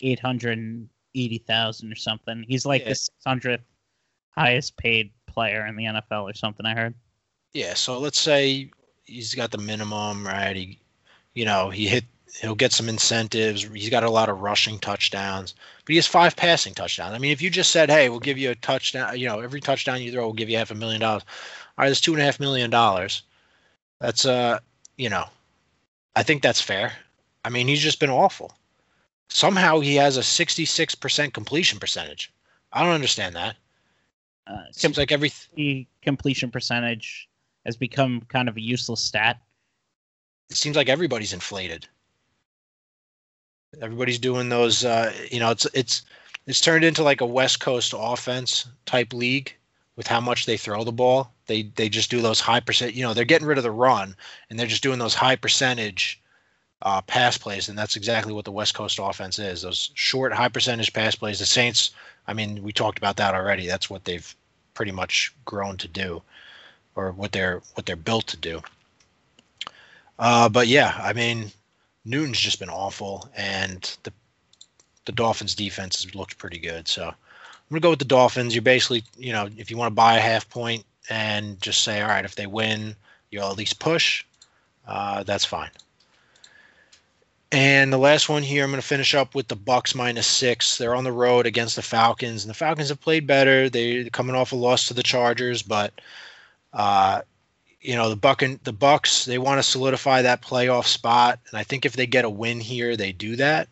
[0.00, 2.44] eight hundred eighty thousand or something.
[2.46, 2.90] He's like yeah.
[2.90, 3.64] the six hundredth
[4.30, 6.66] highest paid player in the NFL or something.
[6.66, 6.94] I heard.
[7.52, 8.70] Yeah, so let's say
[9.04, 10.54] he's got the minimum, right?
[10.54, 10.78] He,
[11.34, 12.04] you know, he hit.
[12.40, 13.62] He'll get some incentives.
[13.62, 15.54] He's got a lot of rushing touchdowns,
[15.84, 17.12] but he has five passing touchdowns.
[17.12, 19.60] I mean, if you just said, "Hey, we'll give you a touchdown," you know, every
[19.60, 21.24] touchdown you throw, we'll give you half a million dollars.
[21.76, 23.22] All right, that's two and a half million dollars.
[24.00, 24.60] That's uh,
[24.96, 25.24] you know,
[26.14, 26.92] I think that's fair.
[27.44, 28.54] I mean, he's just been awful
[29.30, 32.32] somehow he has a 66% completion percentage.
[32.72, 33.56] I don't understand that.
[34.46, 37.28] Uh, Seems like every th- completion percentage
[37.64, 39.40] has become kind of a useless stat.
[40.50, 41.86] It seems like everybody's inflated.
[43.80, 44.84] Everybody's doing those.
[44.84, 46.02] Uh, you know, it's it's
[46.46, 49.54] it's turned into like a West Coast offense type league
[49.94, 51.32] with how much they throw the ball.
[51.46, 52.94] They they just do those high percent.
[52.94, 54.16] You know, they're getting rid of the run
[54.48, 56.20] and they're just doing those high percentage
[56.82, 59.62] uh, pass plays, and that's exactly what the West Coast offense is.
[59.62, 61.38] Those short, high percentage pass plays.
[61.38, 61.90] The Saints,
[62.26, 63.66] I mean, we talked about that already.
[63.66, 64.34] That's what they've
[64.74, 66.22] pretty much grown to do,
[66.94, 68.62] or what they're what they're built to do.
[70.18, 71.50] Uh, but yeah, I mean,
[72.04, 74.12] Newton's just been awful, and the
[75.06, 76.88] the Dolphins' defense has looked pretty good.
[76.88, 77.14] So I'm
[77.70, 78.54] gonna go with the Dolphins.
[78.54, 82.00] You're basically, you know, if you want to buy a half point and just say,
[82.00, 82.94] all right, if they win,
[83.30, 84.24] you'll at least push
[84.90, 85.70] uh, that's fine.
[87.52, 90.78] And the last one here, I'm going to finish up with the Bucks minus six.
[90.78, 93.68] They're on the road against the Falcons, and the Falcons have played better.
[93.68, 95.92] They're coming off a loss to the Chargers, but
[96.72, 97.22] uh,
[97.80, 101.58] you know the Buck and the Bucks they want to solidify that playoff spot, and
[101.58, 103.68] I think if they get a win here, they do that.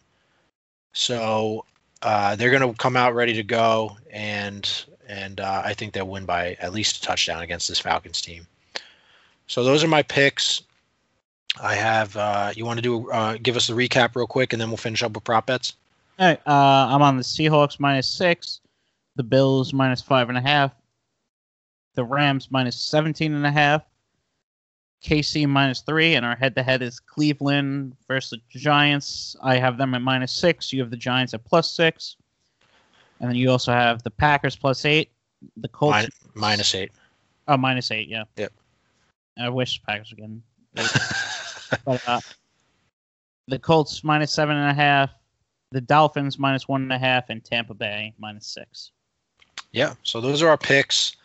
[0.92, 1.64] So
[2.02, 4.68] uh, they're going to come out ready to go, and
[5.06, 8.46] and uh, I think they'll win by at least a touchdown against this Falcons team.
[9.46, 10.62] So those are my picks.
[11.60, 12.16] I have.
[12.16, 14.76] Uh, you want to do uh, give us the recap real quick, and then we'll
[14.76, 15.74] finish up with prop bets.
[16.18, 18.60] All right, uh, I'm on the Seahawks minus six,
[19.16, 20.72] the Bills minus five and a half,
[21.94, 23.82] the Rams minus 17 and a half,
[25.04, 29.36] KC minus three, and our head-to-head is Cleveland versus the Giants.
[29.42, 30.72] I have them at minus six.
[30.72, 32.16] You have the Giants at plus six,
[33.20, 35.10] and then you also have the Packers plus eight,
[35.56, 36.90] the Colts Min- minus eight.
[37.46, 38.08] Oh, minus eight.
[38.08, 38.24] Yeah.
[38.36, 38.52] Yep.
[39.40, 40.42] I wish Packers getting.
[41.84, 42.20] but uh,
[43.46, 45.10] the Colts minus seven and a half,
[45.70, 48.92] the Dolphins minus one and a half, and Tampa Bay minus six.
[49.72, 49.94] Yeah.
[50.02, 51.16] So those are our picks.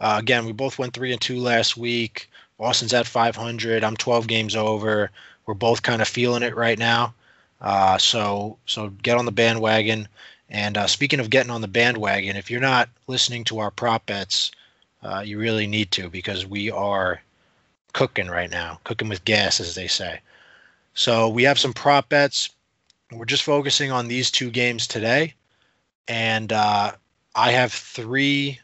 [0.00, 2.28] Uh, again, we both went three and two last week.
[2.58, 3.82] Austin's at 500.
[3.82, 5.10] I'm 12 games over.
[5.46, 7.14] We're both kind of feeling it right now.
[7.60, 10.08] Uh, so so get on the bandwagon.
[10.50, 14.06] And uh, speaking of getting on the bandwagon, if you're not listening to our prop
[14.06, 14.52] bets,
[15.02, 17.20] uh, you really need to because we are
[17.92, 20.20] cooking right now, cooking with gas, as they say.
[20.94, 22.50] So we have some prop bets.
[23.10, 25.34] We're just focusing on these two games today,
[26.08, 26.92] and uh,
[27.34, 28.58] I have three.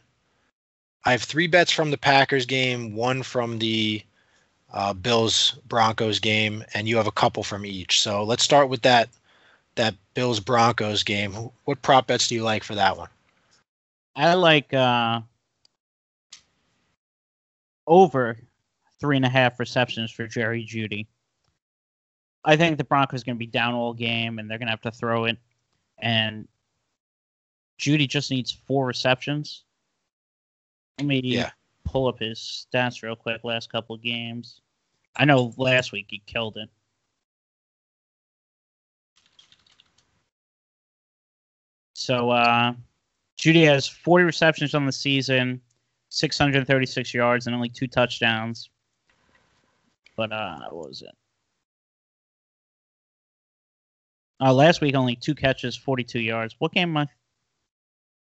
[1.05, 4.03] I have three bets from the Packers game, one from the
[4.72, 8.01] uh, Bills Broncos game, and you have a couple from each.
[8.01, 9.09] So let's start with that
[9.76, 11.33] that Bills Broncos game.
[11.64, 13.09] What prop bets do you like for that one?
[14.16, 15.20] I like uh,
[17.87, 18.37] over
[19.01, 21.07] three and a half receptions for Jerry Jeudy.
[22.44, 24.80] I think the Broncos going to be down all game, and they're going to have
[24.82, 25.38] to throw it.
[25.99, 26.49] And
[27.78, 29.64] Jeudy just needs four receptions.
[30.99, 31.51] Let me Yeah.
[31.84, 33.44] pull up his stats real quick.
[33.44, 34.61] Last couple of games.
[35.16, 36.68] I know last week he killed it.
[41.94, 42.74] So uh,
[43.38, 45.61] Jeudy has 40 receptions on the season,
[46.11, 48.70] 636 yards, and only two touchdowns.
[50.19, 51.14] But uh, what was it?
[54.41, 56.57] Uh, last week only two catches, 42 yards.
[56.59, 57.07] What game am I?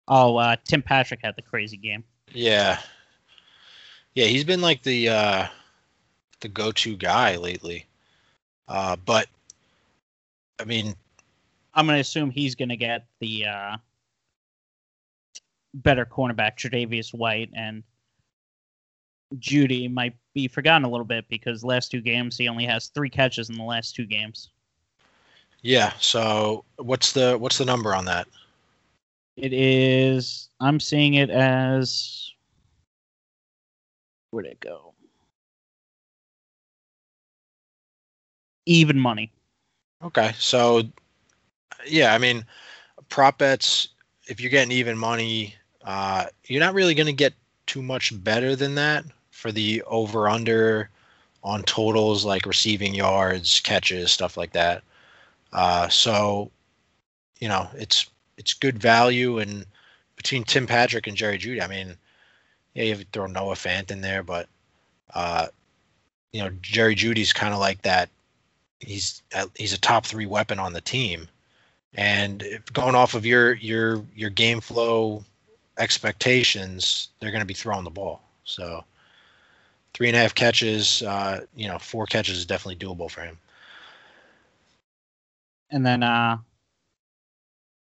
[0.08, 2.06] Oh, uh, Tim Patrick had the crazy game.
[2.32, 2.80] Yeah.
[4.14, 5.48] Yeah, he's been like the uh
[6.40, 7.86] the go-to guy lately.
[8.68, 9.28] Uh but
[10.62, 10.96] I mean,
[11.74, 13.78] I'm going to assume he's going to get the uh,
[15.74, 17.84] better cornerback, Tre'Davious White, and
[19.38, 23.10] Jeudy might be forgotten a little bit because last two games he only has three
[23.10, 24.50] catches in the last two games.
[25.62, 28.28] yeah, so what's the what's the number on that?
[29.38, 30.50] It is.
[30.60, 32.32] I'm seeing it as.
[34.32, 34.94] Where'd it go?
[38.66, 39.32] Even money.
[40.04, 40.34] Okay.
[40.38, 40.84] So
[41.86, 42.46] yeah, I mean,
[43.10, 43.90] prop bets
[44.28, 47.34] if you're getting even money, uh you're not really going to get
[47.66, 49.06] too much better than that
[49.42, 50.90] for the over under
[51.44, 54.84] on totals like receiving yards, catches, stuff like that.
[55.52, 56.52] Uh so
[57.40, 58.06] you know, it's
[58.38, 59.66] it's good value and
[60.16, 61.98] between Tim Patrick and Jerry Jeudy, I mean,
[62.76, 64.48] yeah, you throw Noah Fant in there, but
[65.16, 65.48] uh
[66.32, 68.10] you know, Jerry Jeudy's kind of like that
[68.80, 69.24] he's
[69.56, 71.28] he's a top 3 weapon on the team.
[71.96, 75.26] And going off of your your your game flow
[75.80, 78.22] expectations, they're going to be throwing the ball.
[78.44, 78.84] So
[79.94, 83.38] three and a half catches, uh, you know, four catches is definitely doable for him.
[85.70, 86.38] And then uh,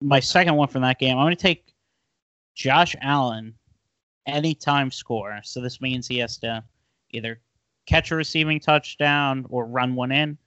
[0.01, 1.73] my second one from that game, I'm going to take
[2.55, 3.53] Josh Allen
[4.25, 5.39] anytime score.
[5.43, 6.63] So this means he has to
[7.11, 7.39] either
[7.85, 10.37] catch a receiving touchdown or run one in.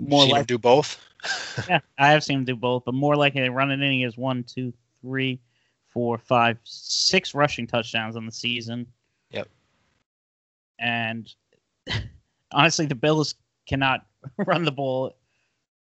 [0.00, 1.00] More like do both.
[1.68, 3.92] yeah, I have seen him do both, but more likely to run it in.
[3.92, 5.40] He has one, two, three,
[5.88, 8.86] four, five, six rushing touchdowns on the season.
[10.78, 11.32] And
[12.52, 13.34] honestly, the Bills
[13.66, 14.06] cannot
[14.38, 15.16] run the ball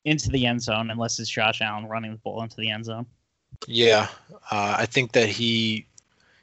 [0.05, 3.05] into the end zone unless it's Josh Allen running the ball into the end zone.
[3.67, 4.07] Yeah,
[4.51, 5.85] uh, I think that he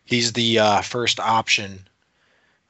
[0.04, 1.86] he's the uh, first option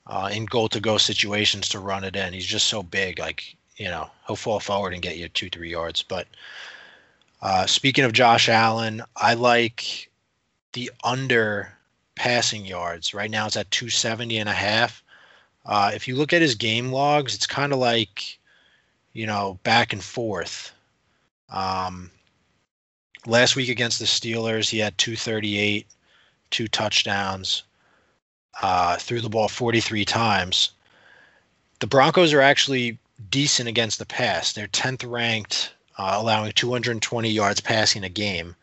[0.06, 2.32] uh, in goal to go situations to run it in.
[2.32, 5.70] He's just so big, like you know, he'll fall forward and get you two three
[5.70, 6.02] yards.
[6.02, 6.26] But
[7.42, 10.10] uh, speaking of Josh Allen, I like
[10.72, 11.72] the under
[12.14, 13.14] passing yards.
[13.14, 15.02] Right now it's at 270 and a half.
[15.70, 18.38] Uh, if you look at his game logs, it's kind of like
[19.12, 20.72] you know, back and forth.
[21.50, 22.10] Um,
[23.26, 25.86] last week against the Steelers, he had 238,
[26.50, 27.64] two touchdowns,
[28.62, 30.70] uh, threw the ball 43 times.
[31.80, 32.98] The Broncos are actually
[33.30, 34.52] decent against the pass.
[34.52, 38.54] They're 10th ranked, uh, allowing 220 yards passing a game.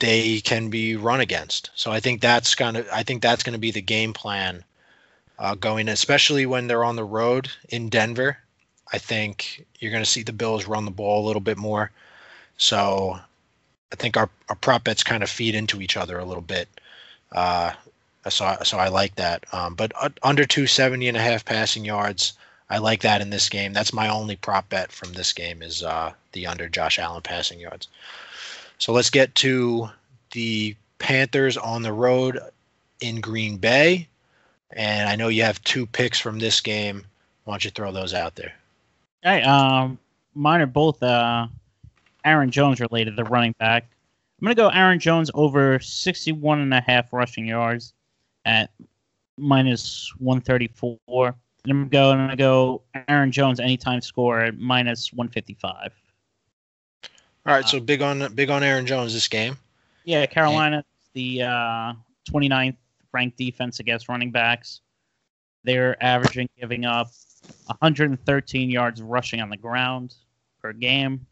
[0.00, 1.70] They can be run against.
[1.74, 2.84] So I think that's gonna.
[2.92, 4.64] I think that's going to be the game plan
[5.38, 8.38] uh, going, especially when they're on the road in Denver.
[8.92, 11.90] I think you're going to see the Bills run the ball a little bit more.
[12.56, 13.18] So
[13.92, 16.68] I think our, our prop bets kind of feed into each other a little bit.
[17.32, 17.72] Uh,
[18.28, 19.44] so, so I like that.
[19.52, 22.34] Um, but under 270 and a half passing yards,
[22.70, 23.72] I like that in this game.
[23.72, 27.60] That's my only prop bet from this game is uh, the under Josh Allen passing
[27.60, 27.88] yards.
[28.78, 29.90] So let's get to
[30.32, 32.40] the Panthers on the road
[33.00, 34.08] in Green Bay.
[34.72, 37.04] And I know you have two picks from this game.
[37.44, 38.52] Why don't you throw those out there?
[39.22, 39.98] Hey, um,
[40.34, 41.46] mine are both uh,
[42.24, 43.86] Aaron Jones related, the running back.
[44.40, 47.92] I'm going to go Aaron Jones over 61 and a half rushing yards
[48.44, 48.70] at
[49.38, 50.98] minus 134.
[51.64, 55.92] And I'm going to go Aaron Jones anytime score at minus 155.
[57.46, 59.56] All right, so big on big on Aaron Jones this game.
[60.04, 61.92] Yeah, Carolina, the uh,
[62.30, 62.76] 29th
[63.14, 64.80] ranked defense against running backs.
[65.62, 67.08] They're averaging giving up
[67.66, 70.14] 113 yards rushing on the ground
[70.60, 71.26] per game.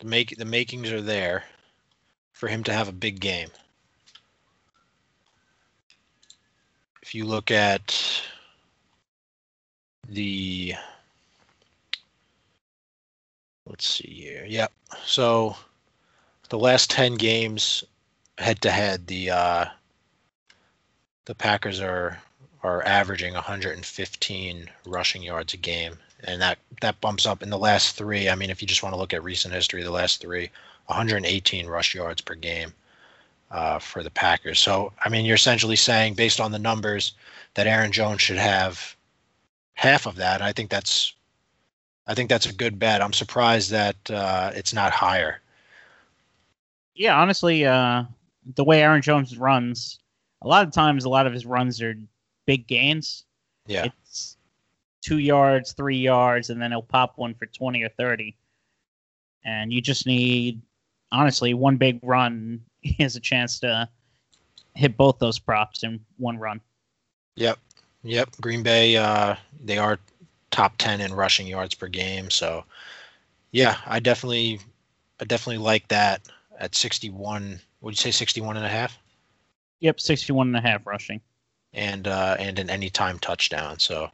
[0.00, 1.44] The make the makings are there
[2.32, 3.48] for him to have a big game.
[7.02, 8.22] If you look at
[10.08, 10.74] the
[13.66, 14.44] let's see here.
[14.46, 14.72] Yep.
[15.04, 15.56] So
[16.48, 17.84] the last 10 games
[18.40, 19.64] head to head, the uh
[21.26, 22.20] the Packers are
[22.62, 27.96] are averaging 115 rushing yards a game and that that bumps up in the last
[27.96, 28.28] three.
[28.28, 30.50] I mean, if you just want to look at recent history, the last three,
[30.86, 32.72] 118 rush yards per game
[33.50, 34.58] uh, for the Packers.
[34.58, 37.12] So, I mean, you're essentially saying, based on the numbers,
[37.54, 38.96] that Aaron Jones should have
[39.74, 40.42] half of that.
[40.42, 41.14] I think that's,
[42.06, 43.02] I think that's a good bet.
[43.02, 45.40] I'm surprised that uh, it's not higher.
[46.94, 48.04] Yeah, honestly, uh,
[48.54, 50.00] the way Aaron Jones runs,
[50.42, 51.94] a lot of times, a lot of his runs are
[52.46, 53.24] big gains.
[53.66, 53.84] Yeah.
[53.84, 54.36] It's
[55.02, 58.36] two yards, three yards, and then he'll pop one for 20 or 30.
[59.44, 60.60] And you just need,
[61.12, 62.62] honestly, one big run.
[62.82, 63.86] He has a chance to
[64.74, 66.62] hit both those props in one run.
[67.36, 67.58] Yep.
[68.04, 68.36] Yep.
[68.40, 69.98] Green Bay, uh, they are
[70.50, 72.30] top 10 in rushing yards per game.
[72.30, 72.64] So,
[73.52, 74.60] yeah, I definitely,
[75.20, 76.22] I definitely like that
[76.58, 77.60] at 61.
[77.80, 78.98] Would you say 61 and a half?
[79.80, 81.20] Yep, 61 and a half rushing.
[81.72, 83.78] And, uh, and an anytime touchdown.
[83.78, 84.10] So,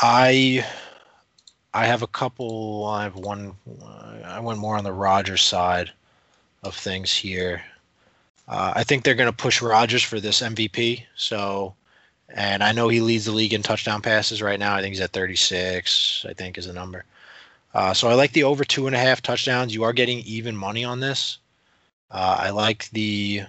[0.00, 0.64] I
[1.72, 2.86] I have a couple.
[2.86, 3.54] I have one.
[4.24, 5.90] I went more on the Rodgers side
[6.62, 7.62] of things here.
[8.46, 11.04] Uh, I think they're going to push Rodgers for this MVP.
[11.16, 11.74] So,
[12.28, 14.74] and I know he leads the league in touchdown passes right now.
[14.74, 16.26] I think he's at 36.
[16.28, 17.04] I think is the number.
[17.74, 19.74] Uh, so I like the over two and a half touchdowns.
[19.74, 21.38] You are getting even money on this.
[22.14, 23.42] Uh, I like the,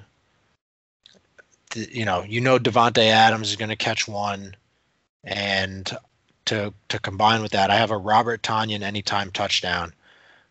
[1.69, 4.55] the, you know, you know Davante Adams is going to catch one,
[5.23, 5.95] and
[6.45, 9.93] to to combine with that, I have a Robert Tonyan anytime touchdown.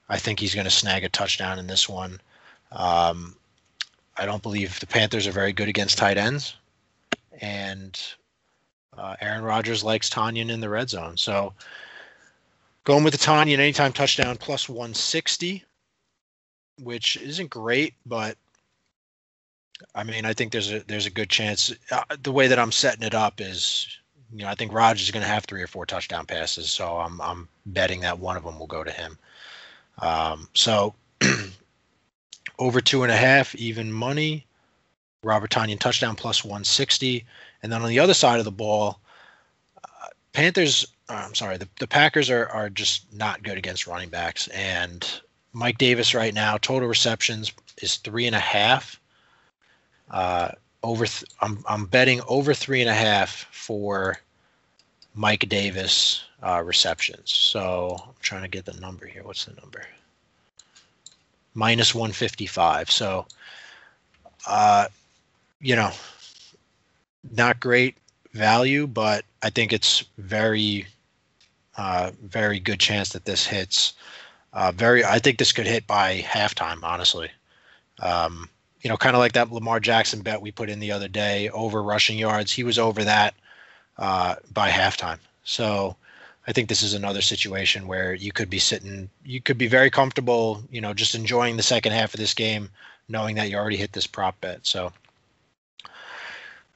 [0.08, 2.20] I think he's going to snag a touchdown in this one.
[2.70, 3.34] Um,
[4.16, 6.54] I don't believe the Panthers are very good against tight ends,
[7.40, 8.00] and
[8.96, 11.16] uh, Aaron Rodgers likes Tonyan in the red zone.
[11.16, 11.52] So
[12.84, 15.64] going with the Tonyan anytime touchdown plus 160,
[16.83, 18.37] which isn't great, but
[19.95, 21.72] I mean I think there's a there's a good chance.
[21.91, 23.89] Uh, the way that I'm setting it up is
[24.35, 26.99] you know, I think Rodgers is going to have three or four touchdown passes, so
[26.99, 29.18] I'm I'm betting that one of them will go to him.
[29.99, 30.95] Um, so
[32.59, 34.47] over two and a half, even money.
[35.22, 37.25] Robert Tonyan touchdown plus 160,
[37.62, 39.01] and then on the other side of the ball,
[39.83, 40.87] uh, Panthers.
[41.09, 45.20] Uh, I'm sorry, the, the Packers are are just not good against running backs, and
[45.55, 49.00] Mike Davis right now total receptions is three and a half.
[50.11, 50.50] Uh,
[50.82, 54.18] over th- I'm I'm betting over three and a half for
[55.14, 57.32] Mike Davis uh, receptions.
[57.32, 59.22] So I'm trying to get the number here.
[59.22, 59.86] What's the number?
[61.55, 62.90] Minus 155.
[62.90, 63.26] So,
[64.46, 64.88] uh,
[65.61, 65.92] you know,
[67.30, 67.96] not great
[68.32, 70.86] value, but I think it's very,
[71.76, 73.94] uh, very good chance that this hits.
[74.55, 76.82] Uh, very, I think this could hit by halftime.
[76.84, 77.28] Honestly,
[77.98, 78.48] um,
[78.80, 81.48] you know, kind of like that Lamar Jackson bet we put in the other day
[81.50, 82.52] over rushing yards.
[82.52, 83.34] He was over that
[83.98, 85.18] uh, by halftime.
[85.42, 85.96] So
[86.46, 89.90] I think this is another situation where you could be sitting, you could be very
[89.90, 92.70] comfortable, you know, just enjoying the second half of this game,
[93.09, 94.66] knowing that you already hit this prop bet.
[94.66, 94.92] So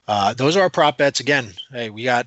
[0.09, 1.21] uh, those are our prop bets.
[1.21, 2.27] Again, hey, we got,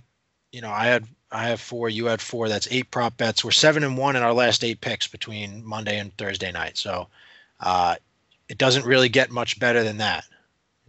[0.51, 2.49] you know, I had I have four, you had four.
[2.49, 3.43] That's eight prop bets.
[3.43, 6.77] We're seven and one in our last eight picks between Monday and Thursday night.
[6.77, 7.07] So
[7.59, 7.95] uh,
[8.49, 10.25] it doesn't really get much better than that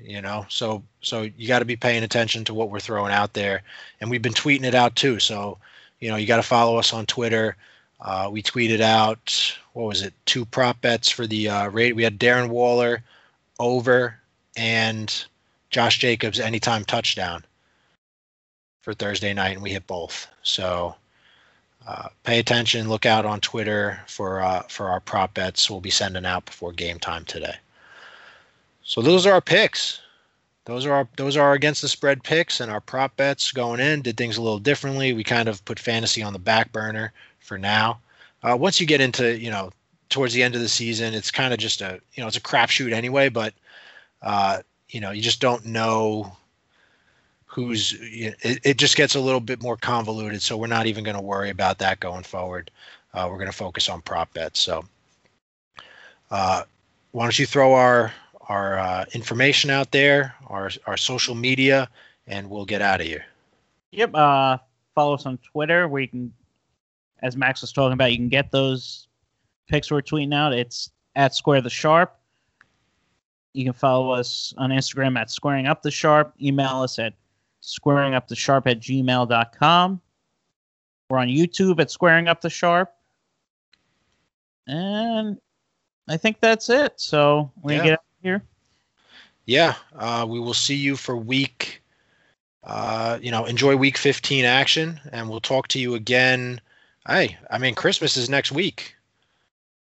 [0.04, 3.32] you know so so you got to be paying attention to what we're throwing out
[3.32, 3.62] there
[4.00, 5.58] and we've been tweeting it out too so
[6.00, 7.56] you know you got to follow us on twitter
[8.00, 12.02] uh, we tweeted out what was it two prop bets for the uh, rate we
[12.02, 13.02] had darren waller
[13.58, 14.18] over
[14.56, 15.24] and
[15.70, 17.44] josh jacobs anytime touchdown
[18.82, 20.94] for thursday night and we hit both so
[21.88, 25.90] uh, pay attention look out on twitter for uh, for our prop bets we'll be
[25.90, 27.54] sending out before game time today
[28.84, 30.00] so those are our picks.
[30.64, 33.80] Those are our those are our against the spread picks and our prop bets going
[33.80, 34.02] in.
[34.02, 35.12] Did things a little differently.
[35.12, 37.98] We kind of put fantasy on the back burner for now.
[38.42, 39.70] Uh, once you get into you know
[40.08, 42.40] towards the end of the season, it's kind of just a you know it's a
[42.40, 43.28] crapshoot anyway.
[43.28, 43.54] But
[44.22, 46.36] uh, you know you just don't know
[47.52, 50.40] who's it, it just gets a little bit more convoluted.
[50.40, 52.70] So we're not even going to worry about that going forward.
[53.12, 54.60] Uh, we're going to focus on prop bets.
[54.60, 54.84] So
[56.30, 56.62] uh,
[57.10, 58.12] why don't you throw our
[58.48, 61.88] our uh, information out there, our our social media,
[62.26, 63.26] and we'll get out of here.
[63.90, 64.14] Yep.
[64.14, 64.56] Uh,
[64.94, 66.32] follow us on Twitter where you can,
[67.22, 69.08] as Max was talking about, you can get those
[69.68, 70.54] picks we're tweeting out.
[70.54, 72.16] It's at Square the Sharp.
[73.52, 76.32] You can follow us on Instagram at Squaring Up the Sharp.
[76.40, 77.12] Email us at
[77.62, 80.00] squaring up the sharp at gmail.com.
[81.08, 82.92] We're on YouTube at Squaring Up the Sharp.
[84.66, 85.38] And
[86.08, 86.94] I think that's it.
[86.96, 87.84] So we yeah.
[87.84, 88.42] get here?
[89.46, 91.82] Yeah, uh, we will see you for week.
[92.64, 96.60] Uh, you know, enjoy week 15 action, and we'll talk to you again.
[97.06, 98.94] Hey, I mean, Christmas is next week,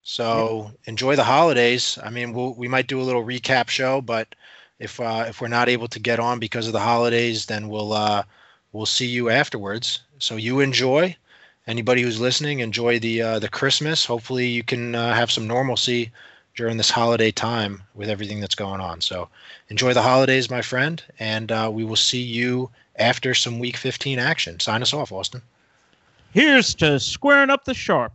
[0.02, 0.90] so yeah.
[0.90, 1.98] enjoy the holidays.
[2.02, 4.34] I mean, we'll, we might do a little recap show, but
[4.78, 7.92] if uh, if we're not able to get on because of the holidays, then we'll
[7.92, 8.22] uh,
[8.72, 10.00] we'll see you afterwards.
[10.18, 11.16] So you enjoy.
[11.66, 14.04] Anybody who's listening, enjoy the uh, the Christmas.
[14.04, 16.12] Hopefully, you can uh, have some normalcy
[16.54, 19.00] during this holiday time with everything that's going on.
[19.00, 19.28] So
[19.68, 24.18] enjoy the holidays, my friend, and uh, we will see you after some Week 15
[24.18, 24.58] action.
[24.58, 25.42] Sign us off, Austin.
[26.32, 28.12] Here's to squaring up the sharp.